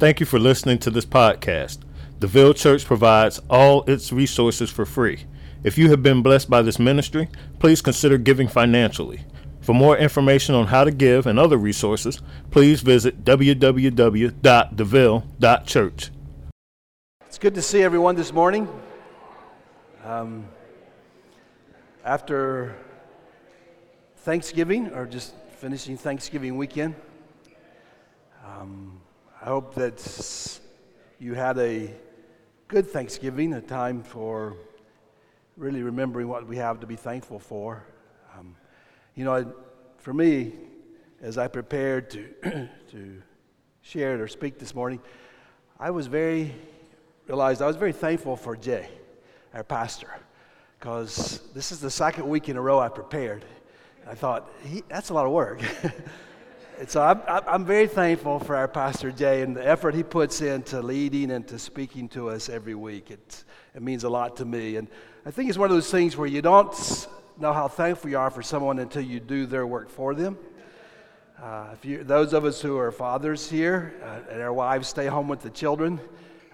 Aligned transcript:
Thank 0.00 0.18
you 0.18 0.24
for 0.24 0.38
listening 0.38 0.78
to 0.78 0.90
this 0.90 1.04
podcast. 1.04 1.80
The 2.20 2.26
Ville 2.26 2.54
Church 2.54 2.86
provides 2.86 3.38
all 3.50 3.82
its 3.82 4.14
resources 4.14 4.70
for 4.70 4.86
free. 4.86 5.26
If 5.62 5.76
you 5.76 5.90
have 5.90 6.02
been 6.02 6.22
blessed 6.22 6.48
by 6.48 6.62
this 6.62 6.78
ministry, 6.78 7.28
please 7.58 7.82
consider 7.82 8.16
giving 8.16 8.48
financially. 8.48 9.26
For 9.60 9.74
more 9.74 9.98
information 9.98 10.54
on 10.54 10.68
how 10.68 10.84
to 10.84 10.90
give 10.90 11.26
and 11.26 11.38
other 11.38 11.58
resources, 11.58 12.22
please 12.50 12.80
visit 12.80 13.26
www.theville.church. 13.26 16.10
It's 17.26 17.38
good 17.38 17.54
to 17.54 17.60
see 17.60 17.82
everyone 17.82 18.16
this 18.16 18.32
morning. 18.32 18.68
Um, 20.06 20.48
after 22.06 22.74
Thanksgiving, 24.16 24.94
or 24.94 25.04
just 25.04 25.34
finishing 25.58 25.98
Thanksgiving 25.98 26.56
weekend, 26.56 26.94
um, 28.46 28.99
I 29.42 29.46
hope 29.46 29.74
that 29.76 30.60
you 31.18 31.32
had 31.32 31.56
a 31.56 31.90
good 32.68 32.86
Thanksgiving, 32.86 33.54
a 33.54 33.62
time 33.62 34.02
for 34.02 34.54
really 35.56 35.82
remembering 35.82 36.28
what 36.28 36.46
we 36.46 36.58
have 36.58 36.80
to 36.80 36.86
be 36.86 36.94
thankful 36.94 37.38
for. 37.38 37.82
Um, 38.38 38.54
you 39.14 39.24
know, 39.24 39.50
for 39.96 40.12
me, 40.12 40.52
as 41.22 41.38
I 41.38 41.48
prepared 41.48 42.10
to, 42.10 42.28
to 42.90 43.22
share 43.80 44.14
it 44.14 44.20
or 44.20 44.28
speak 44.28 44.58
this 44.58 44.74
morning, 44.74 45.00
I 45.78 45.90
was 45.90 46.06
very, 46.06 46.54
realized 47.26 47.62
I 47.62 47.66
was 47.66 47.76
very 47.76 47.94
thankful 47.94 48.36
for 48.36 48.56
Jay, 48.56 48.90
our 49.54 49.64
pastor, 49.64 50.10
because 50.78 51.40
this 51.54 51.72
is 51.72 51.80
the 51.80 51.90
second 51.90 52.28
week 52.28 52.50
in 52.50 52.58
a 52.58 52.60
row 52.60 52.78
I 52.78 52.90
prepared. 52.90 53.46
I 54.06 54.14
thought, 54.14 54.50
that's 54.90 55.08
a 55.08 55.14
lot 55.14 55.24
of 55.24 55.32
work. 55.32 55.62
and 56.80 56.88
so 56.88 57.02
I'm, 57.02 57.20
I'm 57.46 57.66
very 57.66 57.86
thankful 57.86 58.38
for 58.38 58.56
our 58.56 58.66
pastor 58.66 59.12
Jay 59.12 59.42
and 59.42 59.54
the 59.54 59.68
effort 59.68 59.94
he 59.94 60.02
puts 60.02 60.40
into 60.40 60.80
leading 60.80 61.30
and 61.30 61.46
to 61.48 61.58
speaking 61.58 62.08
to 62.08 62.30
us 62.30 62.48
every 62.48 62.74
week. 62.74 63.10
It, 63.10 63.44
it 63.74 63.82
means 63.82 64.04
a 64.04 64.08
lot 64.08 64.38
to 64.38 64.46
me. 64.46 64.76
And 64.76 64.88
I 65.26 65.30
think 65.30 65.50
it's 65.50 65.58
one 65.58 65.68
of 65.68 65.76
those 65.76 65.90
things 65.90 66.16
where 66.16 66.26
you 66.26 66.40
don't 66.40 67.06
know 67.38 67.52
how 67.52 67.68
thankful 67.68 68.08
you 68.08 68.16
are 68.16 68.30
for 68.30 68.40
someone 68.40 68.78
until 68.78 69.02
you 69.02 69.20
do 69.20 69.44
their 69.44 69.66
work 69.66 69.90
for 69.90 70.14
them. 70.14 70.38
Uh, 71.38 71.68
if 71.74 71.84
you, 71.84 72.02
those 72.02 72.32
of 72.32 72.46
us 72.46 72.62
who 72.62 72.78
are 72.78 72.90
fathers 72.90 73.50
here 73.50 74.00
uh, 74.02 74.32
and 74.32 74.40
our 74.40 74.54
wives 74.54 74.88
stay 74.88 75.06
home 75.06 75.28
with 75.28 75.42
the 75.42 75.50
children, 75.50 76.00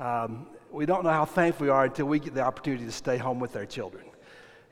um, 0.01 0.49
we 0.73 0.87
don't 0.87 1.05
know 1.05 1.11
how 1.11 1.25
thankful 1.25 1.67
we 1.67 1.71
are 1.71 1.85
until 1.85 2.07
we 2.07 2.19
get 2.19 2.35
the 2.35 2.43
opportunity 2.43 2.85
to 2.85 2.91
stay 2.91 3.17
home 3.17 3.39
with 3.39 3.55
our 3.55 3.65
children. 3.65 4.05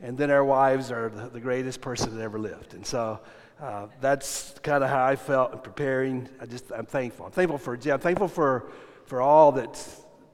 And 0.01 0.19
then 0.19 0.33
our 0.33 0.45
wives 0.45 0.91
are 0.91 1.11
the, 1.11 1.29
the 1.29 1.41
greatest 1.41 1.81
person 1.81 2.17
that 2.17 2.20
ever 2.25 2.41
lived. 2.41 2.75
And 2.75 2.84
so 2.84 3.20
uh, 3.61 3.87
that's 4.01 4.55
kind 4.63 4.83
of 4.83 4.91
how 4.91 5.05
I 5.05 5.17
felt 5.17 5.53
in 5.53 5.59
preparing. 5.61 6.29
I 6.41 6.47
just, 6.47 6.71
I'm 6.73 6.87
thankful. 6.87 7.27
I'm 7.27 7.33
thankful 7.33 7.59
for 7.59 7.77
Jim. 7.77 7.95
I'm 7.95 8.01
thankful 8.01 8.29
for, 8.29 8.71
for 9.07 9.21
all 9.21 9.53
that, 9.53 9.87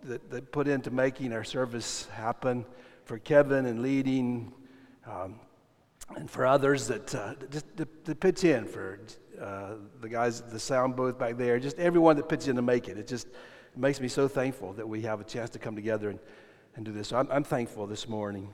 that, 0.04 0.52
put 0.52 0.68
into 0.68 0.90
making 0.90 1.32
our 1.32 1.44
service 1.44 2.06
happen, 2.12 2.64
for 3.04 3.18
Kevin 3.18 3.66
and 3.66 3.82
leading, 3.82 4.52
um, 5.06 5.38
and 6.16 6.30
for 6.30 6.46
others 6.46 6.86
that 6.88 7.14
uh, 7.14 7.34
just 7.50 7.66
to, 7.76 7.86
to, 8.04 8.14
pitch 8.14 8.44
in 8.44 8.64
for 8.64 9.00
uh, 9.40 9.74
the 10.00 10.08
guys 10.08 10.40
at 10.40 10.50
the 10.50 10.58
sound 10.58 10.96
booth 10.96 11.18
back 11.18 11.36
there, 11.36 11.58
just 11.60 11.78
everyone 11.78 12.16
that 12.16 12.28
pitches 12.28 12.48
in 12.48 12.56
to 12.56 12.62
make 12.62 12.88
it. 12.88 12.98
It 12.98 13.06
just 13.06 13.26
it 13.26 13.78
makes 13.78 14.00
me 14.00 14.08
so 14.08 14.28
thankful 14.28 14.72
that 14.74 14.88
we 14.88 15.02
have 15.02 15.20
a 15.20 15.24
chance 15.24 15.50
to 15.50 15.58
come 15.58 15.76
together 15.76 16.10
and, 16.10 16.18
and 16.74 16.84
do 16.84 16.92
this. 16.92 17.08
So 17.08 17.16
I'm, 17.16 17.28
I'm 17.30 17.44
thankful 17.44 17.86
this 17.86 18.08
morning. 18.08 18.48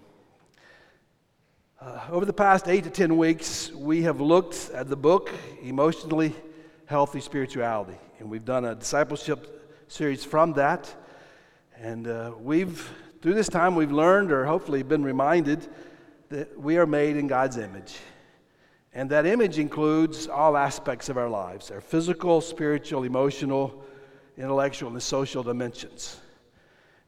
Uh, 1.79 2.01
over 2.11 2.25
the 2.25 2.33
past 2.33 2.69
eight 2.69 2.85
to 2.85 2.91
ten 2.91 3.19
weeks, 3.19 3.71
we 3.73 4.01
have 4.01 4.19
looked 4.19 4.71
at 4.73 4.89
the 4.89 4.97
book 4.97 5.31
Emotionally 5.63 6.35
Healthy 6.87 7.21
Spirituality, 7.21 7.99
and 8.19 8.31
we've 8.31 8.47
done 8.47 8.65
a 8.65 8.75
discipleship 8.75 9.85
series 9.87 10.25
from 10.25 10.55
that. 10.55 10.95
And 11.79 12.09
uh, 12.09 12.33
we've, 12.41 12.91
through 13.21 13.35
this 13.35 13.51
time, 13.51 13.75
we've 13.75 13.93
learned 13.93 14.33
or 14.33 14.47
hopefully 14.47 14.83
been 14.83 15.05
reminded 15.05 15.69
that 16.31 16.59
we 16.59 16.79
are 16.79 16.87
made 16.87 17.19
in 17.19 17.27
God's 17.27 17.59
image. 17.59 17.97
And 18.95 19.11
that 19.11 19.27
image 19.27 19.59
includes 19.59 20.29
all 20.29 20.57
aspects 20.57 21.11
of 21.11 21.19
our 21.19 21.29
lives 21.29 21.71
our 21.71 21.83
physical, 21.83 22.41
spiritual, 22.41 23.05
emotional, 23.05 23.85
intellectual, 24.39 24.91
and 24.93 25.03
social 25.03 25.43
dimensions. 25.43 26.21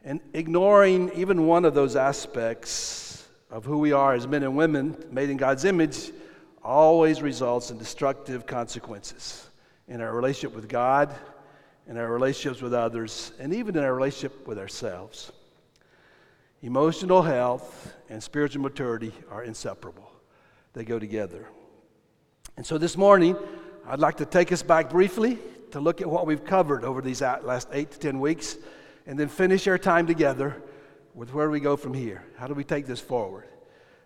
And 0.04 0.20
ignoring 0.34 1.10
even 1.14 1.46
one 1.46 1.64
of 1.64 1.72
those 1.72 1.96
aspects 1.96 3.07
of 3.50 3.64
who 3.64 3.78
we 3.78 3.92
are 3.92 4.14
as 4.14 4.26
men 4.26 4.42
and 4.42 4.56
women 4.56 4.96
made 5.10 5.30
in 5.30 5.36
God's 5.36 5.64
image 5.64 6.10
always 6.62 7.22
results 7.22 7.70
in 7.70 7.78
destructive 7.78 8.46
consequences 8.46 9.48
in 9.86 10.02
our 10.02 10.14
relationship 10.14 10.54
with 10.54 10.68
God, 10.68 11.14
in 11.86 11.96
our 11.96 12.08
relationships 12.08 12.60
with 12.60 12.74
others, 12.74 13.32
and 13.38 13.54
even 13.54 13.76
in 13.76 13.82
our 13.82 13.94
relationship 13.94 14.46
with 14.46 14.58
ourselves. 14.58 15.32
Emotional 16.60 17.22
health 17.22 17.94
and 18.10 18.22
spiritual 18.22 18.62
maturity 18.62 19.12
are 19.30 19.44
inseparable, 19.44 20.10
they 20.74 20.84
go 20.84 20.98
together. 20.98 21.48
And 22.56 22.66
so 22.66 22.76
this 22.76 22.96
morning, 22.96 23.36
I'd 23.86 24.00
like 24.00 24.18
to 24.18 24.26
take 24.26 24.52
us 24.52 24.62
back 24.62 24.90
briefly 24.90 25.38
to 25.70 25.80
look 25.80 26.02
at 26.02 26.10
what 26.10 26.26
we've 26.26 26.44
covered 26.44 26.84
over 26.84 27.00
these 27.00 27.22
last 27.22 27.68
eight 27.72 27.92
to 27.92 27.98
ten 27.98 28.20
weeks, 28.20 28.58
and 29.06 29.18
then 29.18 29.28
finish 29.28 29.66
our 29.68 29.78
time 29.78 30.06
together 30.06 30.62
with 31.14 31.32
where 31.32 31.46
do 31.46 31.52
we 31.52 31.60
go 31.60 31.76
from 31.76 31.94
here? 31.94 32.24
How 32.36 32.46
do 32.46 32.54
we 32.54 32.64
take 32.64 32.86
this 32.86 33.00
forward? 33.00 33.48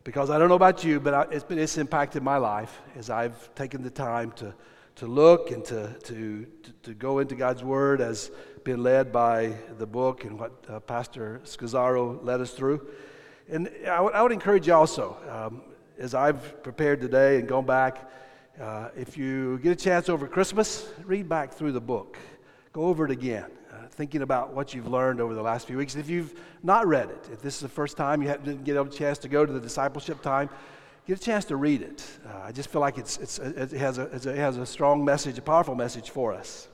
Because 0.05 0.31
I 0.31 0.39
don't 0.39 0.49
know 0.49 0.57
about 0.57 0.83
you, 0.83 0.99
but 0.99 1.33
it's, 1.33 1.45
been, 1.45 1.59
it's 1.59 1.79
impacted 1.79 2.23
my 2.23 2.37
life 2.37 2.81
as 2.97 3.11
I've 3.11 3.55
taken 3.55 3.83
the 3.83 3.91
time 3.91 4.33
to, 4.33 4.55
to 4.97 5.07
look 5.07 5.51
and 5.51 5.65
to, 5.67 5.89
to, 6.05 6.47
to 6.83 6.95
go 6.95 7.21
into 7.21 7.35
God's 7.35 7.62
Word 7.62 8.01
as 8.01 8.31
been 8.65 8.83
led 8.83 9.12
by 9.12 9.53
the 9.79 9.87
book 9.87 10.25
and 10.25 10.39
what 10.39 10.53
uh, 10.69 10.81
Pastor 10.81 11.41
Scazzero 11.45 12.25
led 12.25 12.41
us 12.41 12.53
through. 12.53 12.87
And 13.49 13.69
I, 13.83 13.97
w- 13.97 14.15
I 14.15 14.23
would 14.23 14.33
encourage 14.33 14.67
you 14.67 14.75
also, 14.75 15.17
um, 15.29 15.62
as 15.99 16.15
I've 16.15 16.62
prepared 16.62 17.01
today 17.01 17.39
and 17.39 17.49
gone 17.49 17.67
back, 17.67 18.11
uh, 18.61 18.89
if 18.97 19.17
you 19.17 19.59
get 19.59 19.73
a 19.73 19.77
chance 19.77 20.09
over 20.09 20.27
Christmas, 20.27 20.89
read 21.05 21.29
back 21.29 21.53
through 21.53 21.73
the 21.73 21.81
book. 21.81 22.19
Go 22.73 22.85
over 22.85 23.05
it 23.05 23.11
again, 23.11 23.47
uh, 23.72 23.77
thinking 23.91 24.22
about 24.22 24.53
what 24.53 24.75
you've 24.75 24.87
learned 24.87 25.21
over 25.21 25.34
the 25.34 25.43
last 25.43 25.66
few 25.66 25.78
weeks. 25.78 25.97
If 25.97 26.10
you've 26.10 26.34
not 26.62 26.87
read 26.87 27.09
it, 27.09 27.28
if 27.33 27.41
this 27.41 27.55
is 27.55 27.60
the 27.60 27.69
first 27.69 27.97
time 27.97 28.21
you 28.21 28.28
didn't 28.28 28.65
get 28.65 28.77
a 28.77 28.84
chance 28.88 29.16
to 29.19 29.28
go 29.28 29.47
to 29.47 29.53
the 29.53 29.60
discipleship 29.60 30.21
time, 30.21 30.50
get 31.06 31.19
a 31.19 31.22
chance 31.22 31.47
to 31.47 31.56
read 31.56 31.81
it. 31.81 32.05
Uh, 32.27 32.41
I 32.44 32.53
just 32.53 32.69
feel 32.69 32.81
like 32.82 32.99
it's, 32.99 33.16
it's, 33.16 33.38
it, 33.38 33.72
has 33.72 33.99
a, 33.99 34.03
it 34.03 34.37
has 34.37 34.59
a 34.59 34.66
strong 34.66 35.05
message, 35.05 35.38
a 35.38 35.43
powerful 35.43 35.75
message 35.75 36.11
for 36.11 36.34
us. 36.34 36.69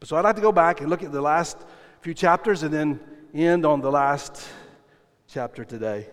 But 0.00 0.08
So 0.08 0.16
I'd 0.16 0.24
like 0.24 0.36
to 0.36 0.42
go 0.42 0.52
back 0.52 0.80
and 0.80 0.90
look 0.90 1.02
at 1.02 1.12
the 1.12 1.20
last 1.20 1.56
few 2.00 2.14
chapters 2.14 2.62
and 2.62 2.74
then 2.74 3.00
end 3.32 3.64
on 3.64 3.80
the 3.80 3.90
last 3.90 4.44
chapter 5.28 5.64
today. 5.64 6.08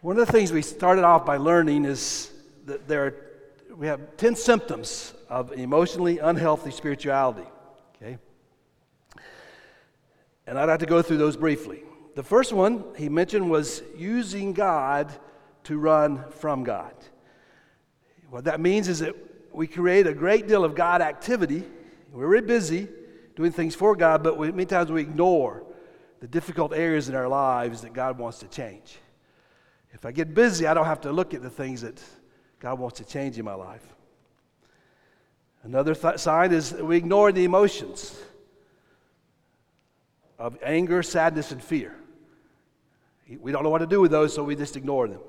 One 0.00 0.18
of 0.18 0.26
the 0.26 0.32
things 0.32 0.52
we 0.52 0.62
started 0.62 1.04
off 1.04 1.24
by 1.24 1.36
learning 1.36 1.84
is 1.84 2.32
that 2.66 2.88
there 2.88 3.06
are, 3.06 3.14
we 3.76 3.86
have 3.86 4.16
10 4.16 4.36
symptoms 4.36 5.14
of 5.28 5.52
emotionally 5.52 6.18
unhealthy 6.18 6.70
spirituality. 6.70 7.46
And 10.46 10.58
I'd 10.58 10.68
like 10.68 10.80
to 10.80 10.86
go 10.86 11.02
through 11.02 11.18
those 11.18 11.36
briefly. 11.36 11.82
The 12.14 12.22
first 12.22 12.52
one 12.52 12.84
he 12.96 13.08
mentioned 13.08 13.50
was 13.50 13.82
using 13.96 14.52
God 14.52 15.12
to 15.64 15.78
run 15.78 16.24
from 16.30 16.64
God. 16.64 16.94
What 18.30 18.44
that 18.44 18.60
means 18.60 18.88
is 18.88 18.98
that 19.00 19.14
we 19.52 19.66
create 19.66 20.06
a 20.06 20.14
great 20.14 20.46
deal 20.48 20.64
of 20.64 20.74
God 20.74 21.00
activity 21.00 21.64
we're 22.14 22.28
really 22.28 22.46
busy 22.46 22.86
doing 23.34 23.50
things 23.50 23.74
for 23.74 23.96
God, 23.96 24.22
but 24.22 24.38
we, 24.38 24.50
many 24.52 24.66
times 24.66 24.90
we 24.92 25.00
ignore 25.00 25.64
the 26.20 26.28
difficult 26.28 26.72
areas 26.72 27.08
in 27.08 27.16
our 27.16 27.26
lives 27.26 27.82
that 27.82 27.92
God 27.92 28.18
wants 28.18 28.38
to 28.38 28.46
change. 28.46 28.98
If 29.92 30.06
I 30.06 30.12
get 30.12 30.32
busy, 30.32 30.66
I 30.66 30.74
don't 30.74 30.86
have 30.86 31.00
to 31.02 31.12
look 31.12 31.34
at 31.34 31.42
the 31.42 31.50
things 31.50 31.82
that 31.82 32.00
God 32.60 32.78
wants 32.78 32.98
to 32.98 33.04
change 33.04 33.36
in 33.36 33.44
my 33.44 33.54
life. 33.54 33.84
Another 35.64 35.94
th- 35.94 36.18
sign 36.18 36.52
is 36.52 36.72
we 36.72 36.96
ignore 36.96 37.32
the 37.32 37.42
emotions 37.42 38.16
of 40.44 40.58
anger, 40.62 41.02
sadness, 41.02 41.52
and 41.52 41.64
fear. 41.64 41.96
We 43.40 43.50
don't 43.50 43.62
know 43.62 43.70
what 43.70 43.78
to 43.78 43.86
do 43.86 44.02
with 44.02 44.10
those, 44.10 44.34
so 44.34 44.44
we 44.44 44.54
just 44.54 44.76
ignore 44.76 45.08
them. 45.08 45.20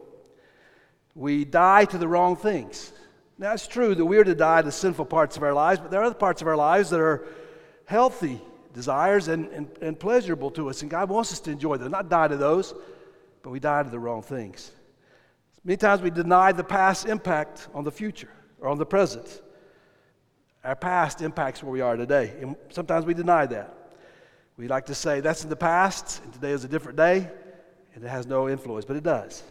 We 1.15 1.45
die 1.45 1.85
to 1.85 1.97
the 1.97 2.05
wrong 2.05 2.35
things. 2.35 2.91
Now, 3.37 3.53
it's 3.53 3.65
true 3.65 3.95
that 3.95 4.03
we 4.03 4.17
are 4.17 4.25
to 4.25 4.35
die 4.35 4.61
to 4.61 4.73
sinful 4.73 5.05
parts 5.05 5.37
of 5.37 5.43
our 5.43 5.53
lives, 5.53 5.79
but 5.79 5.89
there 5.89 6.01
are 6.01 6.03
other 6.03 6.15
parts 6.15 6.41
of 6.41 6.49
our 6.49 6.57
lives 6.57 6.89
that 6.89 6.99
are 6.99 7.25
healthy 7.85 8.41
desires 8.73 9.29
and, 9.29 9.47
and, 9.53 9.69
and 9.81 9.97
pleasurable 9.97 10.51
to 10.51 10.69
us, 10.69 10.81
and 10.81 10.91
God 10.91 11.07
wants 11.07 11.31
us 11.31 11.39
to 11.41 11.51
enjoy 11.51 11.77
them. 11.77 11.93
Not 11.93 12.09
die 12.09 12.27
to 12.27 12.35
those, 12.35 12.73
but 13.41 13.51
we 13.51 13.61
die 13.61 13.83
to 13.83 13.89
the 13.89 13.99
wrong 13.99 14.21
things. 14.21 14.73
Many 15.63 15.77
times 15.77 16.01
we 16.01 16.09
deny 16.09 16.51
the 16.51 16.65
past 16.65 17.07
impact 17.07 17.69
on 17.73 17.85
the 17.85 17.91
future 17.91 18.33
or 18.59 18.67
on 18.67 18.77
the 18.77 18.85
present. 18.85 19.41
Our 20.61 20.75
past 20.75 21.21
impacts 21.21 21.63
where 21.63 21.71
we 21.71 21.79
are 21.79 21.95
today, 21.95 22.33
and 22.41 22.57
sometimes 22.67 23.05
we 23.05 23.13
deny 23.13 23.45
that. 23.45 23.84
We 24.57 24.67
like 24.67 24.85
to 24.85 24.95
say 24.95 25.19
that's 25.19 25.43
in 25.43 25.49
the 25.49 25.55
past, 25.55 26.23
and 26.23 26.33
today 26.33 26.51
is 26.51 26.63
a 26.63 26.69
different 26.69 26.97
day, 26.97 27.29
and 27.93 28.03
it 28.03 28.07
has 28.07 28.25
no 28.25 28.47
influence, 28.47 28.85
but 28.85 28.95
it 28.95 29.03
does. 29.03 29.43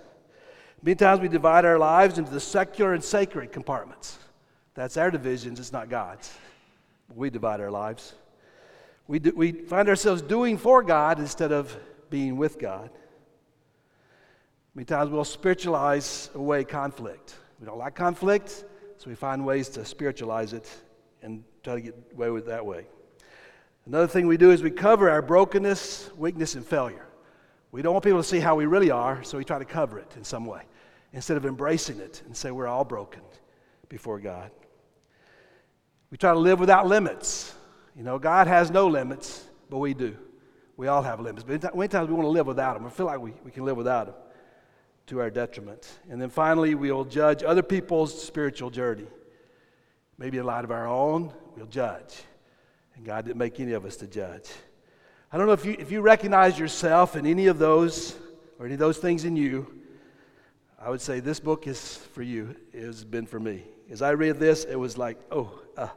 Many 0.83 0.95
times 0.95 1.21
we 1.21 1.29
divide 1.29 1.65
our 1.65 1.79
lives 1.79 2.19
into 2.19 2.31
the 2.31 2.41
secular 2.41 2.95
and 2.95 3.05
sacred 3.05 3.53
compartments. 3.53 4.19
That's 4.75 4.97
our 4.97 5.11
divisions, 5.11 5.61
it's 5.61 5.73
not 5.73 5.91
God's. 5.91 6.33
We 7.15 7.31
divide 7.31 7.61
our 7.61 7.71
lives. 7.71 8.15
We, 9.07 9.19
do, 9.19 9.33
we 9.37 9.53
find 9.53 9.89
ourselves 9.89 10.23
doing 10.23 10.57
for 10.57 10.83
God 10.83 11.19
instead 11.19 11.53
of 11.53 11.77
being 12.09 12.37
with 12.39 12.59
God. 12.59 12.91
Many 14.75 14.87
times 14.87 15.11
we'll 15.11 15.25
spiritualize 15.25 16.31
away 16.35 16.65
conflict. 16.65 17.37
We 17.61 17.67
don't 17.67 17.79
like 17.79 17.95
conflict, 17.95 18.65
so 18.97 19.09
we 19.09 19.15
find 19.15 19.45
ways 19.45 19.69
to 19.71 19.85
spiritualize 19.85 20.55
it 20.55 20.69
and 21.23 21.45
try 21.63 21.75
to 21.75 21.81
get 21.81 21.95
away 22.15 22.31
with 22.31 22.45
it 22.45 22.49
that 22.49 22.65
way. 22.65 22.87
Another 23.87 24.07
thing 24.07 24.27
we 24.27 24.37
do 24.37 24.51
is 24.51 24.63
we 24.63 24.71
cover 24.71 25.11
our 25.11 25.21
brokenness, 25.21 26.11
weakness, 26.17 26.55
and 26.55 26.65
failure. 26.65 27.07
We 27.71 27.83
don't 27.83 27.93
want 27.93 28.05
people 28.05 28.21
to 28.21 28.29
see 28.29 28.41
how 28.41 28.55
we 28.55 28.67
really 28.67 28.91
are, 28.91 29.23
so 29.25 29.37
we 29.37 29.45
try 29.45 29.59
to 29.59 29.65
cover 29.65 29.99
it 29.99 30.13
in 30.17 30.25
some 30.25 30.47
way 30.47 30.63
instead 31.13 31.37
of 31.37 31.45
embracing 31.45 32.01
it 32.01 32.23
and 32.27 32.37
say 32.37 32.51
we're 32.51 32.67
all 32.67 32.85
broken 32.85 33.23
before 33.89 34.19
God. 34.21 34.51
We 36.11 36.17
try 36.17 36.33
to 36.33 36.39
live 36.39 36.61
without 36.61 36.87
limits. 36.87 37.55
You 37.97 38.05
know, 38.05 38.19
God 38.19 38.47
has 38.47 38.71
no 38.71 38.87
limits, 38.87 39.45
but 39.69 39.79
we 39.79 39.95
do. 39.95 40.17
We 40.77 40.89
all 40.89 41.03
have 41.03 41.21
limits. 41.21 41.45
But 41.45 41.75
many 41.77 41.89
times 41.89 42.09
we 42.09 42.15
want 42.15 42.27
to 42.27 42.31
live 42.31 42.47
without 42.47 42.75
them. 42.75 42.85
We 42.85 42.91
feel 42.91 43.07
like 43.07 43.21
we, 43.21 43.33
we 43.45 43.51
can 43.51 43.65
live 43.65 43.77
without 43.77 44.07
them 44.07 44.15
to 45.07 45.21
our 45.21 45.31
detriment. 45.31 45.89
And 46.11 46.21
then 46.21 46.31
finally, 46.31 46.75
we'll 46.75 47.05
judge 47.05 47.43
other 47.43 47.63
people's 47.63 48.21
spiritual 48.21 48.71
journey. 48.71 49.07
Maybe 50.19 50.39
in 50.39 50.45
light 50.45 50.65
of 50.65 50.71
our 50.71 50.87
own, 50.87 51.33
we'll 51.57 51.67
judge. 51.67 52.23
And 52.97 53.05
God 53.05 53.25
didn't 53.25 53.39
make 53.39 53.59
any 53.61 53.73
of 53.73 53.85
us 53.85 53.97
to 53.97 54.07
judge. 54.07 54.51
I 55.33 55.37
don't 55.37 55.47
know 55.47 55.53
if 55.53 55.65
you, 55.65 55.77
if 55.79 55.91
you 55.91 56.01
recognize 56.01 56.59
yourself 56.59 57.17
in 57.17 57.27
any 57.27 57.47
of 57.47 57.59
those 57.59 58.15
or 58.59 58.67
any 58.67 58.75
of 58.75 58.81
those 58.81 58.99
things 58.99 59.25
in 59.25 59.37
you. 59.37 59.67
I 60.81 60.91
would 60.91 61.01
say 61.01 61.21
this 61.21 61.41
book 61.41 61.67
is 61.67 61.97
for 61.97 62.23
you. 62.23 62.55
It 62.73 62.83
has 62.83 63.05
been 63.05 63.27
for 63.27 63.41
me. 63.41 63.65
As 63.91 64.03
I 64.03 64.11
read 64.11 64.39
this, 64.39 64.65
it 64.65 64.77
was 64.77 64.97
like, 64.97 65.19
oh, 65.31 65.51
uh, 65.77 65.89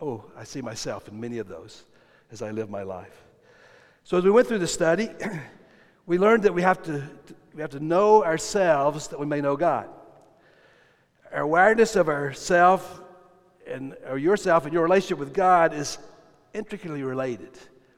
oh, 0.00 0.24
I 0.36 0.44
see 0.44 0.60
myself 0.60 1.08
in 1.08 1.18
many 1.20 1.38
of 1.38 1.48
those 1.48 1.84
as 2.30 2.42
I 2.42 2.50
live 2.50 2.70
my 2.70 2.82
life. 2.82 3.24
So 4.04 4.18
as 4.18 4.24
we 4.24 4.30
went 4.30 4.46
through 4.46 4.58
the 4.58 4.68
study, 4.68 5.08
we 6.06 6.18
learned 6.18 6.44
that 6.44 6.54
we 6.54 6.62
have 6.62 6.82
to, 6.84 7.02
we 7.54 7.60
have 7.60 7.70
to 7.70 7.80
know 7.80 8.24
ourselves 8.24 9.08
that 9.08 9.18
we 9.18 9.26
may 9.26 9.40
know 9.40 9.56
God. 9.56 9.88
Our 11.32 11.42
awareness 11.42 11.96
of 11.96 12.08
ourself 12.08 13.00
and 13.66 13.96
or 14.08 14.16
yourself 14.16 14.64
and 14.64 14.72
your 14.72 14.84
relationship 14.84 15.18
with 15.18 15.34
God 15.34 15.74
is 15.74 15.98
intricately 16.56 17.02
related. 17.02 17.50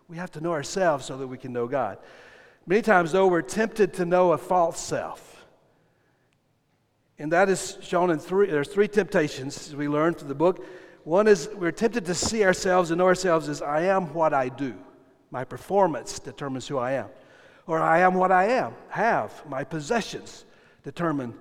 We 0.09 0.17
have 0.17 0.31
to 0.33 0.41
know 0.41 0.53
ourselves 0.53 1.05
so 1.07 1.17
that 1.17 1.27
we 1.27 1.39
can 1.39 1.53
know 1.53 1.67
God. 1.67 1.99
Many 2.67 2.83
times, 2.83 3.13
though, 3.13 3.27
we're 3.27 3.43
tempted 3.43 3.95
to 3.95 4.05
know 4.05 4.33
a 4.33 4.39
false 4.39 4.81
self. 4.81 5.47
And 7.19 7.33
that 7.33 7.49
is 7.49 7.79
shown 7.81 8.11
in 8.11 8.19
three, 8.19 8.51
there's 8.51 8.69
three 8.69 8.89
temptations 8.89 9.75
we 9.75 9.89
learn 9.89 10.15
through 10.15 10.29
the 10.29 10.35
book. 10.35 10.65
One 11.05 11.27
is 11.27 11.49
we're 11.55 11.73
tempted 11.73 12.05
to 12.07 12.15
see 12.15 12.45
ourselves 12.45 12.91
and 12.91 12.99
know 12.99 13.07
ourselves 13.07 13.49
as 13.49 13.63
I 13.63 13.83
am 13.83 14.13
what 14.15 14.35
I 14.35 14.49
do. 14.49 14.75
My 15.31 15.45
performance 15.45 16.19
determines 16.19 16.69
who 16.69 16.79
I 16.79 16.93
am. 16.93 17.09
Or 17.67 17.81
I 17.81 18.01
am 18.01 18.15
what 18.15 18.33
I 18.33 18.45
am, 18.47 18.75
have. 18.89 19.45
My 19.47 19.65
possessions 19.65 20.45
determine 20.85 21.35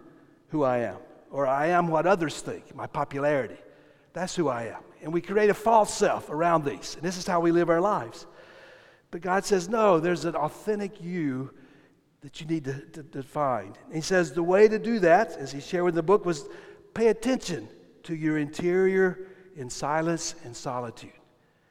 who 0.50 0.64
I 0.64 0.80
am. 0.80 0.98
Or 1.31 1.48
I 1.48 1.68
am 1.68 1.88
what 1.88 2.06
others 2.06 2.42
think, 2.42 2.75
my 2.75 2.88
popularity. 2.88 3.58
That's 4.14 4.36
who 4.36 4.48
I 4.48 4.64
am. 4.64 4.81
And 5.01 5.13
we 5.13 5.21
create 5.21 5.49
a 5.49 5.53
false 5.53 5.94
self 5.94 6.29
around 6.29 6.65
these. 6.65 6.95
And 6.95 7.03
this 7.03 7.17
is 7.17 7.27
how 7.27 7.39
we 7.39 7.51
live 7.51 7.69
our 7.69 7.81
lives. 7.81 8.25
But 9.11 9.21
God 9.21 9.45
says, 9.45 9.69
no, 9.69 9.99
there's 9.99 10.25
an 10.25 10.35
authentic 10.35 11.01
you 11.01 11.51
that 12.21 12.41
you 12.41 12.47
need 12.47 12.65
to, 12.65 12.81
to, 12.94 13.03
to 13.03 13.23
find. 13.23 13.77
And 13.85 13.95
He 13.95 14.01
says 14.01 14.33
the 14.33 14.44
way 14.44 14.67
to 14.67 14.79
do 14.79 14.99
that, 14.99 15.31
as 15.38 15.51
He 15.51 15.61
shared 15.61 15.89
in 15.89 15.95
the 15.95 16.03
book, 16.03 16.25
was 16.25 16.47
pay 16.94 17.07
attention 17.07 17.69
to 18.03 18.15
your 18.15 18.38
interior 18.38 19.27
in 19.55 19.69
silence 19.69 20.35
and 20.44 20.55
solitude. 20.55 21.11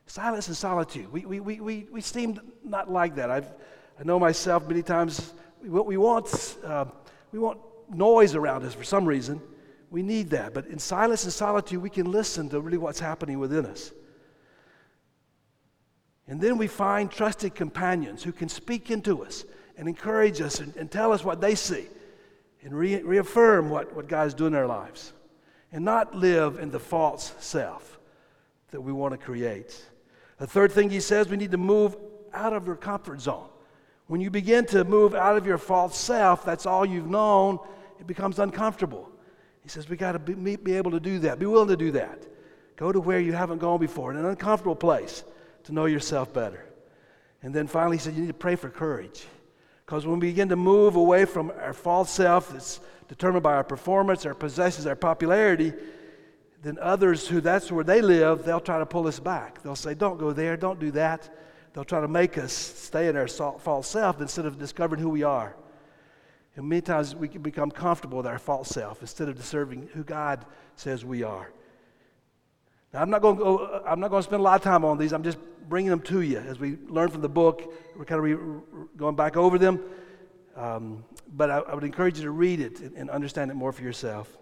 Silence 0.06 0.49
and 0.49 0.56
solitude. 0.56 1.12
We, 1.12 1.25
we, 1.25 1.40
we, 1.40 1.61
we, 1.61 1.87
we 1.90 2.00
seem 2.00 2.40
not 2.64 2.90
like 2.90 3.17
that. 3.17 3.31
I've, 3.31 3.52
I 3.99 4.05
know 4.05 4.19
myself 4.19 4.69
many 4.69 4.82
times, 4.82 5.32
what 5.62 5.87
we 5.87 5.96
want, 5.96 6.56
uh, 6.64 6.84
we 7.32 7.38
want 7.38 7.58
noise 7.90 8.34
around 8.34 8.64
us 8.64 8.75
for 8.75 8.84
some 8.84 9.05
reason. 9.05 9.40
We 9.91 10.03
need 10.03 10.31
that. 10.31 10.53
But 10.55 10.67
in 10.67 10.79
silence 10.79 11.25
and 11.25 11.33
solitude, 11.33 11.81
we 11.81 11.91
can 11.91 12.11
listen 12.11 12.49
to 12.50 12.61
really 12.61 12.79
what's 12.79 13.00
happening 13.00 13.38
within 13.38 13.67
us. 13.67 13.93
And 16.29 16.41
then 16.41 16.59
we 16.59 16.67
find 16.67 17.11
trusted 17.11 17.55
companions 17.55 18.23
who 18.23 18.33
can 18.33 18.49
speak 18.49 18.91
into 18.91 19.25
us 19.25 19.44
and 19.77 19.88
encourage 19.88 20.41
us 20.41 20.59
and, 20.61 20.75
and 20.77 20.91
tell 20.91 21.12
us 21.12 21.23
what 21.25 21.41
they 21.41 21.55
see 21.55 21.87
and 22.62 22.75
re- 22.75 23.03
reaffirm 23.03 23.71
what, 23.71 23.94
what 23.94 24.09
God 24.09 24.27
is 24.27 24.35
doing 24.35 24.53
in 24.53 24.59
our 24.59 24.67
lives 24.67 25.12
and 25.71 25.85
not 25.85 26.15
live 26.15 26.59
in 26.59 26.71
the 26.71 26.81
false 26.81 27.33
self 27.38 27.99
that 28.73 28.81
we 28.81 28.93
want 28.93 29.12
to 29.12 29.19
create. 29.19 29.85
The 30.38 30.47
third 30.47 30.73
thing 30.73 30.91
he 30.91 31.00
says, 31.00 31.29
we 31.29 31.37
need 31.37 31.53
to 31.53 31.59
move 31.59 31.97
out 32.33 32.53
of 32.53 32.67
your 32.67 32.77
comfort 32.77 33.21
zone. 33.21 33.49
When 34.09 34.21
you 34.21 34.31
begin 34.31 34.67
to 34.67 34.85
move 34.85 35.15
out 35.15 35.37
of 35.37 35.47
your 35.47 35.59
false 35.59 35.97
self, 35.97 36.44
that's 36.44 36.67
all 36.67 36.85
you've 36.85 37.11
known, 37.11 37.59
it 38.00 38.06
becomes 38.06 38.38
uncomfortable. 38.38 39.11
He 39.67 39.71
says, 39.71 39.89
we 39.89 39.97
got 39.97 40.13
to 40.13 40.21
be, 40.21 40.55
be 40.55 40.75
able 40.75 40.93
to 40.93 41.01
do 41.01 41.19
that, 41.19 41.41
be 41.41 41.47
willing 41.47 41.67
to 41.67 41.77
do 41.77 41.91
that. 41.91 42.25
Go 42.77 42.93
to 42.93 43.01
where 43.01 43.19
you 43.19 43.33
haven't 43.33 43.59
gone 43.59 43.81
before, 43.81 44.13
in 44.13 44.17
an 44.17 44.25
uncomfortable 44.25 44.77
place, 44.77 45.25
to 45.65 45.73
know 45.73 45.87
yourself 45.87 46.33
better. 46.33 46.65
And 47.43 47.53
then 47.53 47.67
finally, 47.67 47.97
he 47.97 48.01
said, 48.01 48.15
you 48.15 48.21
need 48.21 48.29
to 48.29 48.35
pray 48.35 48.55
for 48.55 48.71
courage. 48.71 49.27
Because 49.85 50.07
when 50.07 50.21
we 50.21 50.29
begin 50.29 50.51
to 50.51 50.57
move 50.57 50.95
away 50.95 51.25
from 51.25 51.51
our 51.61 51.73
false 51.73 52.13
self 52.13 52.53
that's 52.53 52.79
determined 53.09 53.43
by 53.43 53.55
our 53.55 53.65
performance, 53.65 54.25
our 54.25 54.35
possessions, 54.35 54.87
our 54.87 54.95
popularity, 54.95 55.73
then 56.62 56.79
others 56.81 57.27
who 57.27 57.41
that's 57.41 57.73
where 57.73 57.83
they 57.83 58.01
live, 58.01 58.45
they'll 58.45 58.61
try 58.61 58.79
to 58.79 58.87
pull 58.87 59.09
us 59.09 59.19
back. 59.19 59.65
They'll 59.65 59.75
say, 59.75 59.95
Don't 59.95 60.17
go 60.17 60.33
there, 60.33 60.57
don't 60.57 60.79
do 60.79 60.93
that. 60.93 61.29
They'll 61.73 61.85
try 61.85 62.01
to 62.01 62.09
make 62.09 62.39
us 62.39 62.53
stay 62.53 63.09
in 63.09 63.17
our 63.17 63.27
false 63.27 63.89
self 63.89 64.21
instead 64.21 64.47
of 64.47 64.61
discovering 64.61 65.03
who 65.03 65.09
we 65.09 65.25
are. 65.25 65.57
And 66.56 66.69
many 66.69 66.81
times 66.81 67.14
we 67.14 67.29
can 67.29 67.43
become 67.43 67.70
comfortable 67.70 68.17
with 68.17 68.26
our 68.26 68.38
false 68.38 68.70
self 68.70 69.03
instead 69.03 69.29
of 69.29 69.37
deserving 69.37 69.91
who 69.93 70.03
God 70.03 70.44
says 70.75 71.05
we 71.05 71.23
are. 71.23 71.53
Now, 72.93 73.03
I'm 73.03 73.11
not 73.11 73.20
going 73.20 73.37
to 73.37 73.43
go, 73.43 73.82
I'm 73.87 74.00
not 74.00 74.11
going 74.11 74.23
to 74.23 74.26
spend 74.26 74.41
a 74.41 74.43
lot 74.43 74.56
of 74.56 74.62
time 74.62 74.85
on 74.85 74.97
these. 74.97 75.12
I'm 75.12 75.23
just 75.23 75.38
bringing 75.69 75.91
them 75.91 76.00
to 76.00 76.23
you 76.23 76.38
as 76.38 76.58
we 76.58 76.79
learn 76.88 77.11
from 77.11 77.20
the 77.20 77.29
book. 77.29 77.75
We're 77.94 78.06
kind 78.06 78.19
of 78.19 78.25
re- 78.25 78.87
going 78.97 79.17
back 79.17 79.37
over 79.37 79.58
them. 79.58 79.82
Um, 80.56 81.05
but 81.35 81.50
I, 81.50 81.58
I, 81.58 81.75
would 81.75 81.85
encourage 81.85 82.17
you 82.17 82.25
to 82.25 82.31
read 82.31 82.61
it 82.61 82.81
and, 82.81 82.97
and, 82.97 83.11
understand 83.11 83.50
it 83.50 83.55
more 83.55 83.73
for 83.73 83.82
yourself. 83.82 84.35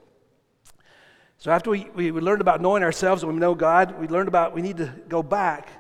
So 1.39 1.51
after 1.51 1.71
we, 1.71 1.91
we, 1.93 2.13
we 2.13 2.21
learned 2.21 2.41
about 2.41 2.61
knowing 2.61 2.85
ourselves 2.85 3.25
and 3.25 3.33
we 3.33 3.37
know 3.41 3.57
God, 3.57 3.99
we 3.99 4.07
learned 4.07 4.29
about 4.29 4.55
we 4.55 4.63
need 4.63 4.77
to 4.77 4.95
go 5.09 5.25
back 5.25 5.71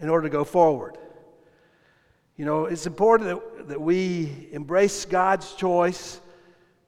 in 0.00 0.08
order 0.08 0.26
to 0.26 0.32
go 0.32 0.42
forward. 0.42 0.98
You 2.36 2.44
know, 2.44 2.64
it's 2.64 2.86
important 2.86 3.28
that, 3.30 3.68
that 3.68 3.80
we 3.80 4.48
embrace 4.50 5.04
God's 5.04 5.54
choice 5.54 6.20